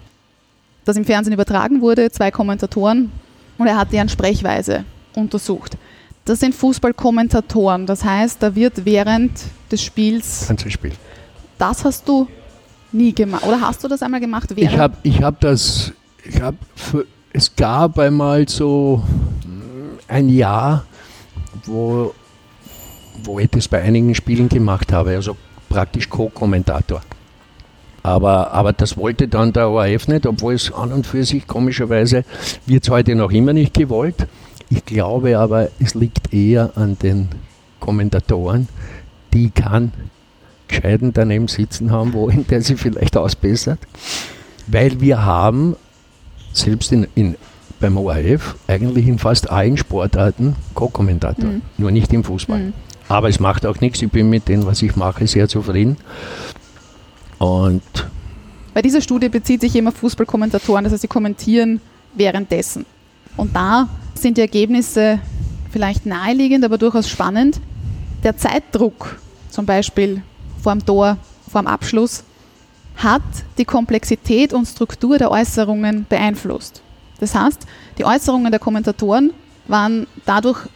[0.84, 3.12] das im Fernsehen übertragen wurde, zwei Kommentatoren,
[3.58, 4.84] und er hat deren Sprechweise
[5.16, 5.78] untersucht.
[6.26, 9.32] Das sind Fußballkommentatoren, das heißt, da wird während
[9.72, 10.52] des Spiels.
[10.68, 10.94] Spiel.
[11.58, 12.28] Das hast du
[12.96, 13.46] nie gemacht.
[13.46, 14.50] Oder hast du das einmal gemacht?
[14.56, 15.94] Ich habe ich hab das,
[16.24, 19.04] ich hab für, es gab einmal so
[20.08, 20.86] ein Jahr,
[21.66, 22.14] wo,
[23.24, 25.36] wo ich das bei einigen Spielen gemacht habe, also
[25.70, 27.02] praktisch Co-Kommentator.
[28.04, 32.24] Aber, aber das wollte dann der ORF nicht, obwohl es an und für sich komischerweise
[32.68, 34.28] wird es heute noch immer nicht gewollt.
[34.70, 37.30] Ich glaube aber, es liegt eher an den
[37.80, 38.68] Kommentatoren,
[39.34, 39.92] die kann
[40.68, 43.80] Gescheiten daneben sitzen haben wollen, der sie vielleicht ausbessert.
[44.68, 45.76] Weil wir haben,
[46.54, 47.36] selbst in, in,
[47.80, 51.62] beim ORF, eigentlich in fast allen Sportarten Co-Kommentator, mhm.
[51.78, 52.60] nur nicht im Fußball.
[52.60, 52.74] Mhm.
[53.08, 55.98] Aber es macht auch nichts, ich bin mit dem, was ich mache, sehr zufrieden.
[57.38, 57.84] Und
[58.74, 61.80] bei dieser Studie bezieht sich immer Fußballkommentatoren, das heißt, sie kommentieren
[62.16, 62.86] währenddessen.
[63.38, 65.20] Und da sind die Ergebnisse
[65.72, 67.60] vielleicht naheliegend, aber durchaus spannend.
[68.24, 70.24] Der Zeitdruck, zum Beispiel
[70.66, 72.24] vorm Tor, vorm Abschluss,
[72.96, 73.22] hat
[73.60, 76.82] die Komplexität und Struktur der Äußerungen beeinflusst.
[77.20, 77.68] Das heißt,
[78.00, 79.32] die Äußerungen der Kommentatoren
[79.68, 80.68] waren dadurch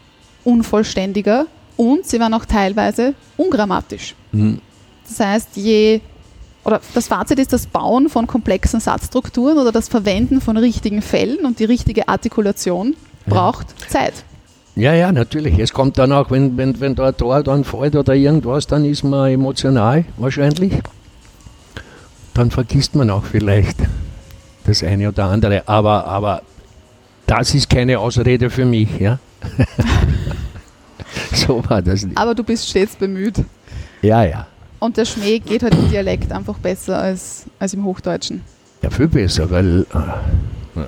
[0.43, 4.13] unvollständiger und sie waren auch teilweise ungrammatisch.
[4.31, 4.61] Mhm.
[5.07, 6.01] Das heißt, je
[6.63, 11.45] oder das Fazit ist, das Bauen von komplexen Satzstrukturen oder das Verwenden von richtigen Fällen
[11.45, 13.87] und die richtige Artikulation braucht ja.
[13.87, 14.13] Zeit.
[14.79, 15.59] Ja, ja, natürlich.
[15.59, 18.85] Es kommt dann auch, wenn, wenn, wenn da ein Tor dann fällt oder irgendwas, dann
[18.85, 20.71] ist man emotional wahrscheinlich.
[22.33, 23.75] Dann vergisst man auch vielleicht
[24.63, 25.67] das eine oder andere.
[25.67, 26.43] Aber, aber
[27.27, 29.19] das ist keine Ausrede für mich, ja.
[31.33, 32.17] so war das nicht.
[32.17, 33.43] Aber du bist stets bemüht.
[34.01, 34.47] Ja, ja.
[34.79, 38.43] Und der Schmäh geht halt im Dialekt einfach besser als, als im Hochdeutschen.
[38.81, 40.79] Ja, viel besser, weil äh,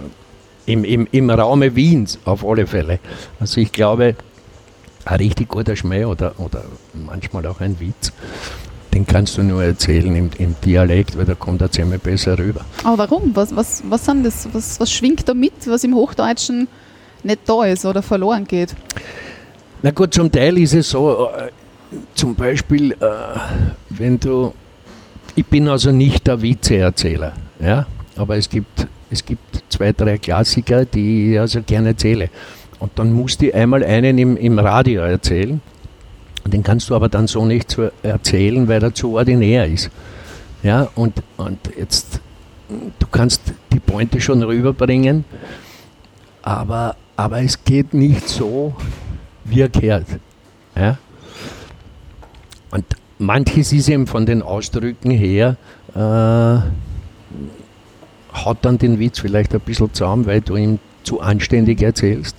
[0.66, 3.00] im, im, im Raume Wiens auf alle Fälle.
[3.40, 4.16] Also ich glaube,
[5.06, 8.12] ein richtig guter Schmäh oder, oder manchmal auch ein Witz,
[8.94, 12.62] den kannst du nur erzählen im, im Dialekt, weil da kommt er ziemlich besser rüber.
[12.84, 13.36] Aber warum?
[13.36, 16.68] Was, was, was, sind das, was, was schwingt da mit, was im Hochdeutschen
[17.24, 18.76] nicht da ist oder verloren geht?
[19.82, 21.50] Na gut, zum Teil ist es so, äh,
[22.14, 22.96] zum Beispiel, äh,
[23.90, 24.54] wenn du,
[25.36, 30.86] ich bin also nicht der Witzeerzähler, ja, aber es gibt es gibt zwei, drei Klassiker,
[30.86, 32.30] die ich also gerne erzähle.
[32.80, 35.62] und dann musst du einmal einen im, im Radio erzählen.
[36.46, 39.92] Den kannst du aber dann so nicht erzählen, weil er zu ordinär ist.
[40.64, 42.20] Ja, und, und jetzt,
[42.70, 43.42] du kannst
[43.72, 45.26] die Pointe schon rüberbringen,
[46.42, 48.76] aber, aber es geht nicht so,
[49.44, 50.08] wie er gehört.
[50.76, 50.98] Ja?
[52.72, 52.86] Und
[53.20, 55.58] manches ist eben von den Ausdrücken her,
[55.94, 56.60] äh,
[58.34, 62.38] haut dann den Witz vielleicht ein bisschen zusammen, weil du ihm zu anständig erzählst.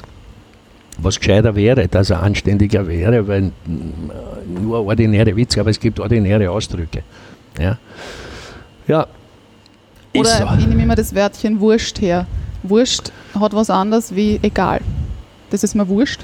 [0.99, 3.51] Was gescheiter wäre, dass er anständiger wäre, weil äh,
[4.61, 7.03] nur ordinäre Witze, aber es gibt ordinäre Ausdrücke.
[7.59, 7.79] Ja,
[8.87, 9.07] ja
[10.15, 10.47] Oder so.
[10.59, 12.27] ich nehme immer das Wörtchen Wurscht her.
[12.63, 14.81] Wurscht hat was anderes wie egal.
[15.51, 16.21] Das ist mir wurscht,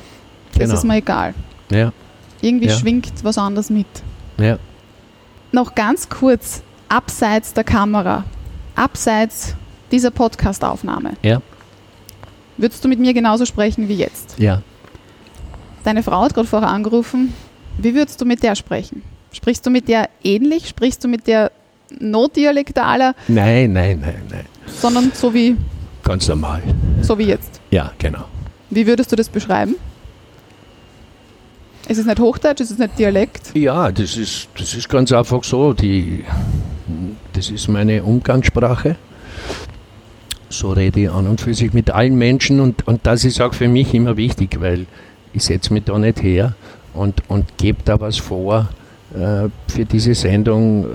[0.53, 0.75] das genau.
[0.75, 1.35] ist mir egal.
[1.71, 1.93] Ja.
[2.41, 2.77] Irgendwie ja.
[2.77, 3.87] schwingt was anderes mit.
[4.39, 4.59] Ja.
[5.51, 8.25] Noch ganz kurz, abseits der Kamera,
[8.79, 9.55] abseits
[9.91, 11.14] dieser Podcast-Aufnahme.
[11.22, 11.41] Ja.
[12.57, 14.39] Würdest du mit mir genauso sprechen wie jetzt?
[14.39, 14.62] Ja.
[15.85, 17.33] Deine Frau hat gerade vorher angerufen.
[17.79, 19.03] Wie würdest du mit der sprechen?
[19.33, 20.68] Sprichst du mit der ähnlich?
[20.68, 21.53] Sprichst du mit der
[22.01, 23.14] notdialektaler?
[23.29, 24.45] Nein, nein, nein, nein.
[24.66, 25.57] Sondern so wie.
[26.03, 26.62] Ganz normal.
[27.03, 27.61] So wie jetzt.
[27.70, 28.24] Ja, genau.
[28.70, 29.76] Wie würdest du das beschreiben?
[31.89, 33.51] Ist es nicht Hochdeutsch, ist es nicht Dialekt?
[33.55, 35.72] Ja, das ist, das ist ganz einfach so.
[35.72, 36.24] Die,
[37.32, 38.97] das ist meine Umgangssprache
[40.51, 43.55] so rede ich an und für sich mit allen Menschen und, und das ist auch
[43.55, 44.86] für mich immer wichtig, weil
[45.32, 46.55] ich setze mich da nicht her
[46.95, 48.68] und, und gebe da was vor
[49.14, 50.86] äh, für diese Sendung, äh,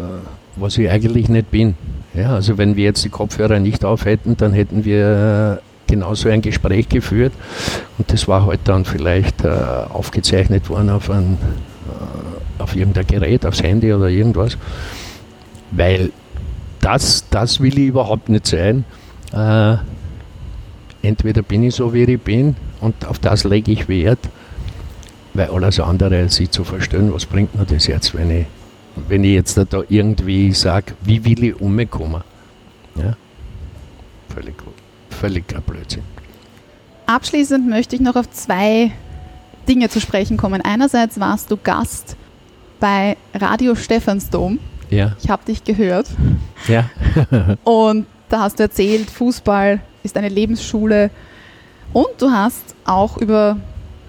[0.55, 1.75] was ich eigentlich nicht bin.
[2.13, 6.29] Ja, also wenn wir jetzt die Kopfhörer nicht auf hätten, dann hätten wir äh, genauso
[6.29, 7.33] ein Gespräch geführt
[7.97, 11.37] und das war heute halt dann vielleicht äh, aufgezeichnet worden auf, ein,
[11.87, 14.57] äh, auf irgendein Gerät, aufs Handy oder irgendwas,
[15.75, 16.11] weil
[16.81, 18.85] das, das will ich überhaupt nicht sein
[19.33, 19.77] äh,
[21.01, 24.19] entweder bin ich so, wie ich bin und auf das lege ich Wert,
[25.33, 28.45] weil alles andere, sie zu verstehen, was bringt mir das jetzt, wenn ich,
[29.07, 32.23] wenn ich jetzt da irgendwie sage, wie will ich umkommen?
[32.95, 33.15] Ja?
[34.33, 34.55] Völlig,
[35.09, 36.03] völlig Blödsinn.
[37.07, 38.91] Abschließend möchte ich noch auf zwei
[39.67, 40.61] Dinge zu sprechen kommen.
[40.61, 42.15] Einerseits warst du Gast
[42.79, 44.59] bei Radio Stephansdom.
[44.93, 45.15] Ja.
[45.21, 46.07] Ich habe dich gehört.
[46.67, 46.89] Ja.
[47.63, 51.09] und da hast du erzählt, Fußball ist eine Lebensschule.
[51.93, 53.57] Und du hast auch über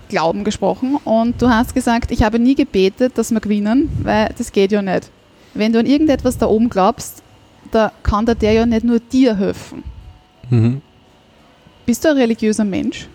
[0.08, 4.52] Glauben gesprochen und du hast gesagt, ich habe nie gebetet, dass wir gewinnen, weil das
[4.52, 5.10] geht ja nicht.
[5.54, 7.22] Wenn du an irgendetwas da oben glaubst,
[7.70, 9.82] da kann der ja nicht nur dir helfen.
[10.50, 10.82] Mhm.
[11.86, 13.08] Bist du ein religiöser Mensch?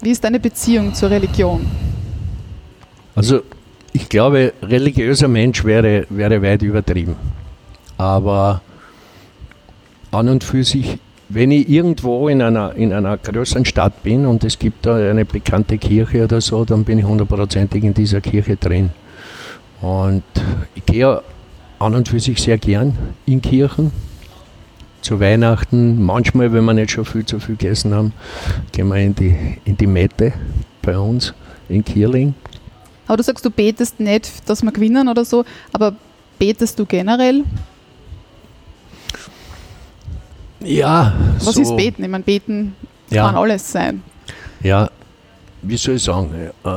[0.00, 1.66] Wie ist deine Beziehung zur Religion?
[3.14, 3.42] Also
[3.92, 7.16] ich glaube, religiöser Mensch wäre, wäre weit übertrieben.
[7.98, 8.62] Aber
[10.10, 14.44] an und für sich, wenn ich irgendwo in einer, in einer größeren Stadt bin und
[14.44, 18.56] es gibt da eine bekannte Kirche oder so, dann bin ich hundertprozentig in dieser Kirche
[18.56, 18.90] drin.
[19.80, 20.22] Und
[20.74, 21.22] ich gehe
[21.78, 23.90] an und für sich sehr gern in Kirchen.
[25.00, 28.12] Zu Weihnachten, manchmal, wenn wir nicht schon viel zu viel gegessen haben,
[28.70, 30.32] gehen wir in die, in die Mette
[30.80, 31.34] bei uns
[31.68, 32.34] in Kierling.
[33.06, 35.94] Aber du sagst, du betest nicht, dass wir gewinnen oder so, aber
[36.38, 37.44] betest du generell?
[40.60, 41.12] Ja.
[41.40, 42.04] Was so, ist Beten?
[42.04, 42.74] Ich meine, Beten
[43.10, 44.02] ja, kann alles sein.
[44.62, 44.90] Ja,
[45.62, 46.30] wie soll ich sagen?
[46.64, 46.70] Äh,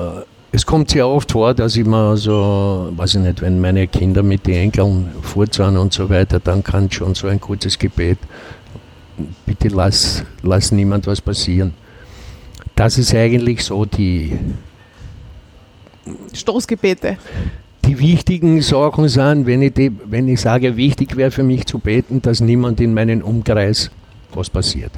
[0.51, 4.23] es kommt sehr oft vor, dass ich mir so, weiß ich nicht, wenn meine Kinder
[4.23, 8.17] mit den Enkeln furzen und so weiter, dann kann schon so ein kurzes Gebet,
[9.45, 11.73] bitte lass, lass niemand was passieren.
[12.75, 14.37] Das ist eigentlich so die
[16.33, 17.17] Stoßgebete
[17.85, 21.79] die wichtigen Sachen sind, wenn ich, die, wenn ich sage, wichtig wäre für mich zu
[21.79, 23.91] beten, dass niemand in meinem Umkreis
[24.33, 24.91] was passiert.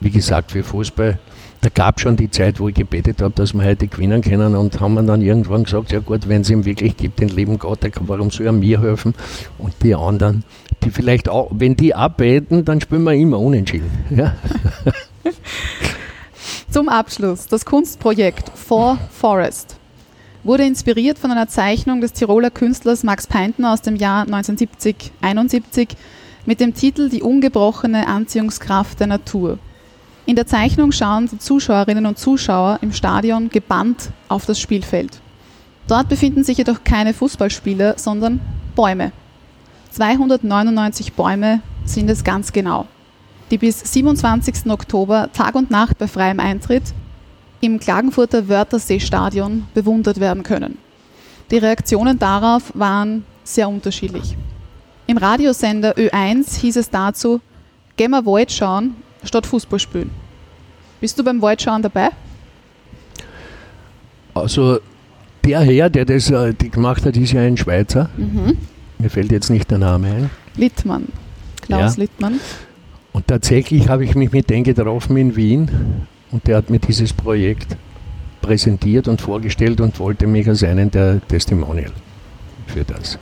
[0.00, 1.18] Wie gesagt, für Fußball,
[1.60, 4.54] da gab es schon die Zeit, wo ich gebetet habe, dass wir heute gewinnen können
[4.54, 7.80] und haben dann irgendwann gesagt, ja gut, wenn es ihm wirklich gibt, den lieben Gott,
[8.00, 9.14] warum soll er mir helfen?
[9.58, 10.44] Und die anderen,
[10.82, 13.90] die vielleicht auch, wenn die abbeten, dann spielen wir immer unentschieden.
[14.10, 14.34] Ja?
[16.74, 19.76] Zum Abschluss, das Kunstprojekt For Forest
[20.42, 25.90] wurde inspiriert von einer Zeichnung des Tiroler Künstlers Max Peintner aus dem Jahr 1970-71
[26.46, 29.60] mit dem Titel Die ungebrochene Anziehungskraft der Natur.
[30.26, 35.20] In der Zeichnung schauen die Zuschauerinnen und Zuschauer im Stadion gebannt auf das Spielfeld.
[35.86, 38.40] Dort befinden sich jedoch keine Fußballspieler, sondern
[38.74, 39.12] Bäume.
[39.92, 42.88] 299 Bäume sind es ganz genau,
[43.54, 44.66] die bis 27.
[44.68, 46.82] Oktober Tag und Nacht bei freiem Eintritt
[47.60, 50.76] im Klagenfurter Wörthersee-Stadion bewundert werden können.
[51.52, 54.36] Die Reaktionen darauf waren sehr unterschiedlich.
[55.06, 57.40] Im Radiosender Ö1 hieß es dazu,
[57.96, 60.10] gehen wir Wald schauen statt Fußball spielen.
[61.00, 62.08] Bist du beim Waldschauen dabei?
[64.34, 64.80] Also
[65.44, 68.10] der Herr, der das äh, gemacht hat, ist ja ein Schweizer.
[68.16, 68.58] Mhm.
[68.98, 70.30] Mir fällt jetzt nicht der Name ein.
[70.56, 71.06] Littmann.
[71.62, 72.02] Klaus Ja.
[72.02, 72.40] Littmann.
[73.14, 75.70] Und tatsächlich habe ich mich mit dem getroffen in Wien
[76.32, 77.76] und der hat mir dieses Projekt
[78.42, 81.92] präsentiert und vorgestellt und wollte mich als einen der Testimonial
[82.66, 83.20] für das.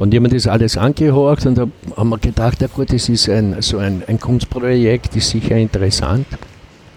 [0.00, 3.08] Und ich habe mir das alles angehört und da haben wir gedacht, ja gut, das
[3.08, 6.26] ist ein, so ein, ein Kunstprojekt, ist sicher interessant.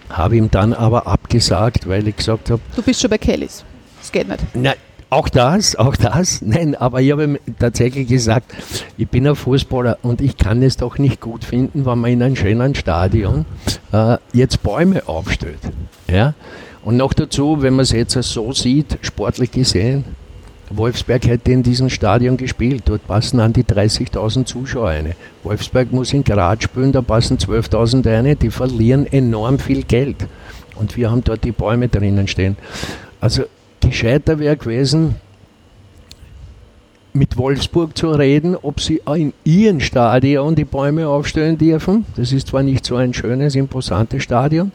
[0.08, 3.64] Habe ihm dann aber abgesagt, weil ich gesagt habe, Du bist schon bei Kellys.
[4.00, 4.44] Das geht nicht.
[4.54, 4.74] Nein,
[5.10, 6.40] auch das, auch das.
[6.42, 8.52] Nein, aber ich habe tatsächlich gesagt,
[8.96, 12.22] ich bin ein Fußballer und ich kann es doch nicht gut finden, wenn man in
[12.22, 13.44] einem schönen Stadion
[13.92, 15.60] äh, jetzt Bäume aufstellt.
[16.08, 16.34] Ja?
[16.84, 20.04] Und noch dazu, wenn man es jetzt so sieht, sportlich gesehen,
[20.70, 22.84] Wolfsberg hätte in diesem Stadion gespielt.
[22.86, 25.14] Dort passen an die 30.000 Zuschauer rein.
[25.42, 28.38] Wolfsberg muss in Graz spielen, da passen 12.000 rein.
[28.38, 30.28] Die verlieren enorm viel Geld.
[30.76, 32.56] Und wir haben dort die Bäume drinnen stehen.
[33.20, 33.42] Also
[33.88, 35.16] gescheiter wäre gewesen,
[37.12, 42.06] mit Wolfsburg zu reden, ob sie in ihrem Stadion die Bäume aufstellen dürfen.
[42.16, 44.72] Das ist zwar nicht so ein schönes, imposantes Stadion.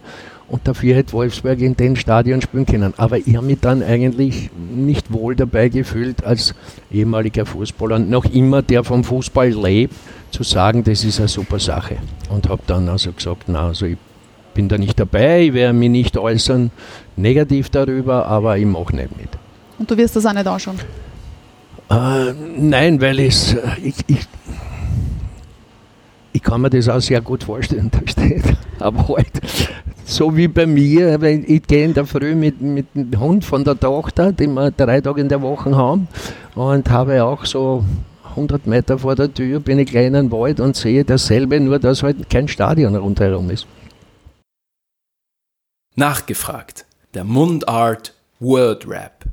[0.48, 2.94] Und dafür hätte Wolfsburg in den Stadion spielen können.
[2.98, 6.54] Aber ich habe mich dann eigentlich nicht wohl dabei gefühlt, als
[6.92, 9.96] ehemaliger Fußballer und noch immer, der vom Fußball lebt,
[10.30, 11.98] zu sagen, das ist eine super Sache.
[12.30, 13.98] Und habe dann also gesagt, na, also ich
[14.56, 16.72] bin da nicht dabei, ich werde mich nicht äußern
[17.16, 19.30] negativ darüber, aber ich mache nicht mit.
[19.78, 20.80] Und du wirst das auch nicht anschauen.
[21.92, 24.28] Äh, nein, weil es, äh, ich, ich,
[26.34, 28.44] ich kann mir das auch sehr gut vorstellen, da steht.
[28.80, 29.42] Aber halt,
[30.06, 33.64] so wie bei mir, weil ich gehe in der Früh mit, mit dem Hund von
[33.64, 36.08] der Tochter, den wir drei Tage in der Woche haben,
[36.56, 37.84] und habe auch so
[38.32, 41.80] 100 Meter vor der Tür, bin ich gleich in einen Wald und sehe dasselbe, nur
[41.80, 43.68] dass halt kein Stadion rundherum ist.
[45.98, 46.86] Nachgefragt.
[47.14, 49.24] Der Mundart Word Rap.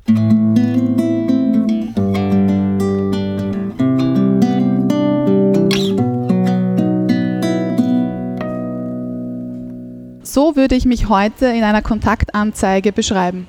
[10.23, 13.49] So würde ich mich heute in einer Kontaktanzeige beschreiben.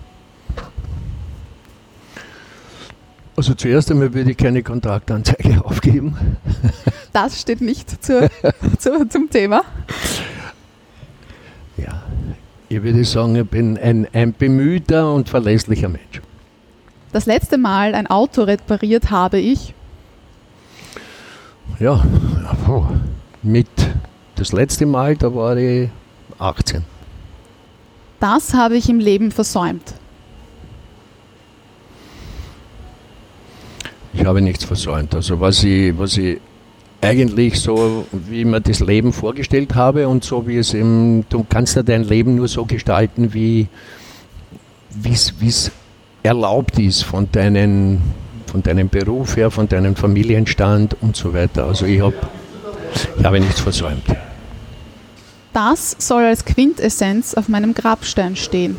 [3.36, 6.18] Also zuerst einmal würde ich keine Kontaktanzeige aufgeben.
[7.12, 8.28] Das steht nicht zur,
[8.80, 9.62] zur, zum Thema.
[12.70, 16.22] Ich würde sagen, ich bin ein, ein bemühter und verlässlicher Mensch.
[17.12, 19.74] Das letzte Mal ein Auto repariert habe ich.
[21.80, 22.04] Ja,
[23.44, 23.68] mit
[24.36, 25.90] das letzte Mal, da war ich
[26.40, 26.84] 18.
[28.20, 29.94] Das habe ich im Leben versäumt.
[34.14, 35.14] Ich habe nichts versäumt.
[35.14, 36.40] Also was ich, was ich
[37.04, 41.76] eigentlich so, wie mir das Leben vorgestellt habe und so wie es eben, du kannst
[41.76, 43.68] ja dein Leben nur so gestalten, wie
[45.04, 45.72] es
[46.24, 48.02] erlaubt ist von, deinen,
[48.48, 51.66] von deinem Beruf her, von deinem Familienstand und so weiter.
[51.66, 52.14] Also ich, hab,
[53.18, 54.06] ich habe nichts versäumt.
[55.52, 58.78] Das soll als Quintessenz auf meinem Grabstein stehen.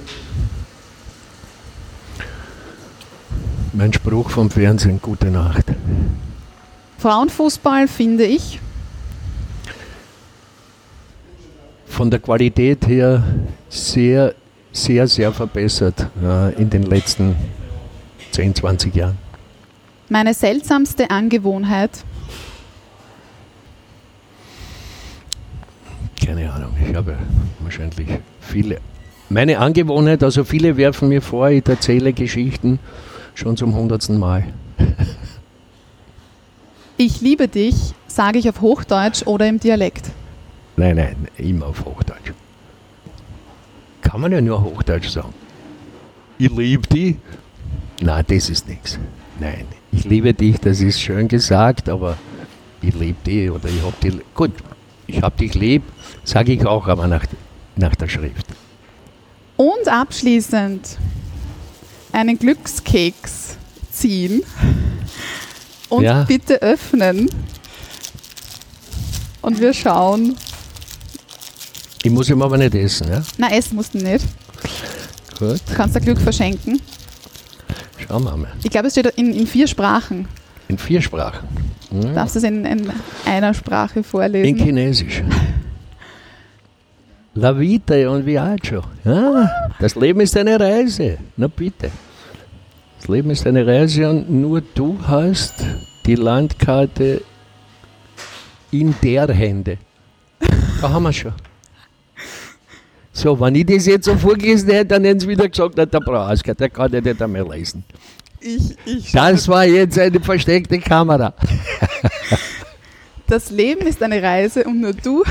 [3.72, 5.66] Mein Spruch vom Fernsehen, gute Nacht.
[7.04, 8.58] Frauenfußball finde ich.
[11.84, 13.22] Von der Qualität her
[13.68, 14.34] sehr,
[14.72, 17.36] sehr, sehr verbessert äh, in den letzten
[18.30, 19.18] 10, 20 Jahren.
[20.08, 21.90] Meine seltsamste Angewohnheit.
[26.24, 27.18] Keine Ahnung, ich habe
[27.60, 28.08] wahrscheinlich
[28.40, 28.80] viele.
[29.28, 32.78] Meine Angewohnheit, also viele werfen mir vor, ich erzähle Geschichten
[33.34, 34.46] schon zum hundertsten Mal.
[36.96, 37.74] Ich liebe dich,
[38.06, 40.10] sage ich auf Hochdeutsch oder im Dialekt.
[40.76, 42.32] Nein, nein, immer auf Hochdeutsch.
[44.00, 45.34] Kann man ja nur Hochdeutsch sagen.
[46.38, 47.16] Ich liebe dich.
[48.00, 48.98] Nein, das ist nichts.
[49.40, 52.16] Nein, ich liebe dich, das ist schön gesagt, aber
[52.80, 54.14] ich liebe dich oder ich hab dich.
[54.32, 54.52] Gut,
[55.08, 55.82] ich hab dich lieb,
[56.22, 57.26] sage ich auch, aber nach,
[57.74, 58.46] nach der Schrift.
[59.56, 60.96] Und abschließend
[62.12, 63.56] einen Glückskeks
[63.90, 64.42] ziehen
[65.88, 66.24] und Ja.
[66.24, 67.28] bitte öffnen.
[69.42, 70.36] Und wir schauen.
[72.02, 73.22] Ich muss ihm aber nicht essen, ja?
[73.38, 74.24] Na, essen musst du nicht.
[75.38, 76.80] Gut, Du kannst dir Glück verschenken.
[78.06, 78.52] schauen wir mal.
[78.62, 80.28] Ich glaube, es steht in, in vier Sprachen.
[80.68, 81.48] In vier Sprachen.
[81.90, 82.12] Du Ja.
[82.14, 82.90] darfst es in, in
[83.26, 84.56] einer Sprache In vorlesen.
[84.56, 85.22] Chinesisch.
[87.34, 88.82] La vita è un viaggio.
[89.04, 91.18] Ja, das Leben ist eine Reise.
[91.36, 91.90] Na bitte.
[93.04, 95.52] Das Leben ist eine Reise und nur du hast
[96.06, 97.20] die Landkarte
[98.70, 99.76] in der Hände.
[100.80, 101.34] Da haben wir schon.
[103.12, 106.58] So, wenn ich das jetzt so vorgelesen hätte, dann hätten sie wieder gesagt, der Brauhausgott,
[106.58, 107.84] der kann ja nicht einmal lesen.
[108.40, 111.34] Ich, ich Das war jetzt eine versteckte Kamera.
[113.26, 115.24] Das Leben ist eine Reise und nur du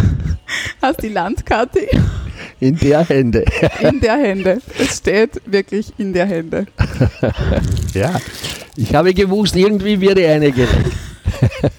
[0.80, 1.88] hast die Landkarte
[2.60, 3.46] In der Hände.
[3.82, 4.62] in der Hände.
[4.80, 6.66] Es steht wirklich in der Hände.
[7.94, 8.20] Ja,
[8.76, 10.92] ich habe gewusst, irgendwie werde eine gelegt.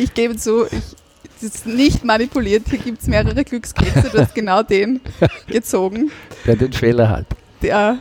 [0.00, 0.70] Ich gebe zu, ich,
[1.40, 2.62] das ist nicht manipuliert.
[2.70, 4.10] Hier gibt es mehrere Glückskekse.
[4.12, 5.00] Du hast genau den
[5.48, 6.12] gezogen,
[6.46, 7.26] der den Fehler hat.
[7.62, 7.98] der,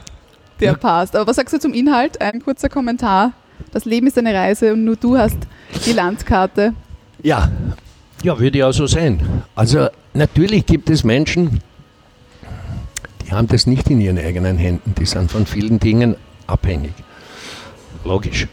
[0.59, 1.15] der passt.
[1.15, 2.21] Aber was sagst du zum Inhalt?
[2.21, 3.33] Ein kurzer Kommentar.
[3.71, 5.37] Das Leben ist eine Reise und nur du hast
[5.87, 6.73] die Landkarte.
[7.23, 7.51] Ja,
[8.21, 9.19] ja, würde ja so sein.
[9.55, 11.61] Also natürlich gibt es Menschen,
[13.27, 14.95] die haben das nicht in ihren eigenen Händen.
[14.97, 16.15] Die sind von vielen Dingen
[16.47, 16.93] abhängig.
[18.05, 18.47] Logisch.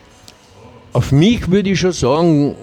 [0.93, 2.57] Auf mich würde ich schon sagen,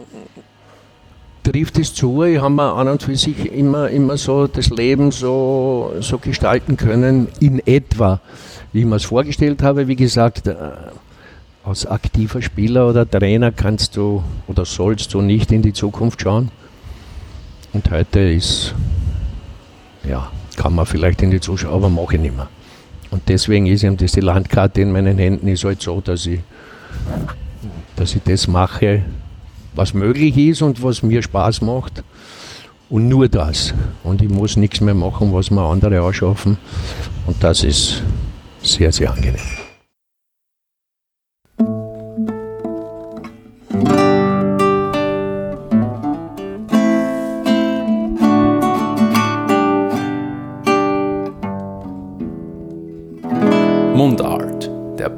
[1.43, 2.23] trifft es zu.
[2.23, 6.75] Ich habe mir an und für sich immer, immer so das Leben so, so gestalten
[6.75, 8.19] können, in etwa,
[8.73, 9.87] wie ich mir es vorgestellt habe.
[9.87, 10.55] Wie gesagt, äh,
[11.63, 16.51] als aktiver Spieler oder Trainer kannst du oder sollst du nicht in die Zukunft schauen.
[17.73, 18.75] Und heute ist,
[20.03, 20.29] ja,
[20.61, 22.47] kann man vielleicht in die Zuschauer, aber mache ich nicht mehr.
[23.09, 26.39] Und deswegen ist eben das die Landkarte in meinen Händen ist halt so, dass ich,
[27.95, 29.01] dass ich das mache,
[29.73, 32.03] was möglich ist und was mir Spaß macht.
[32.89, 33.73] Und nur das.
[34.03, 36.57] Und ich muss nichts mehr machen, was mir andere ausschaffen.
[37.25, 38.03] Und das ist
[38.61, 39.70] sehr, sehr angenehm.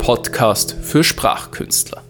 [0.04, 2.03] Podcast für Sprachkünstler.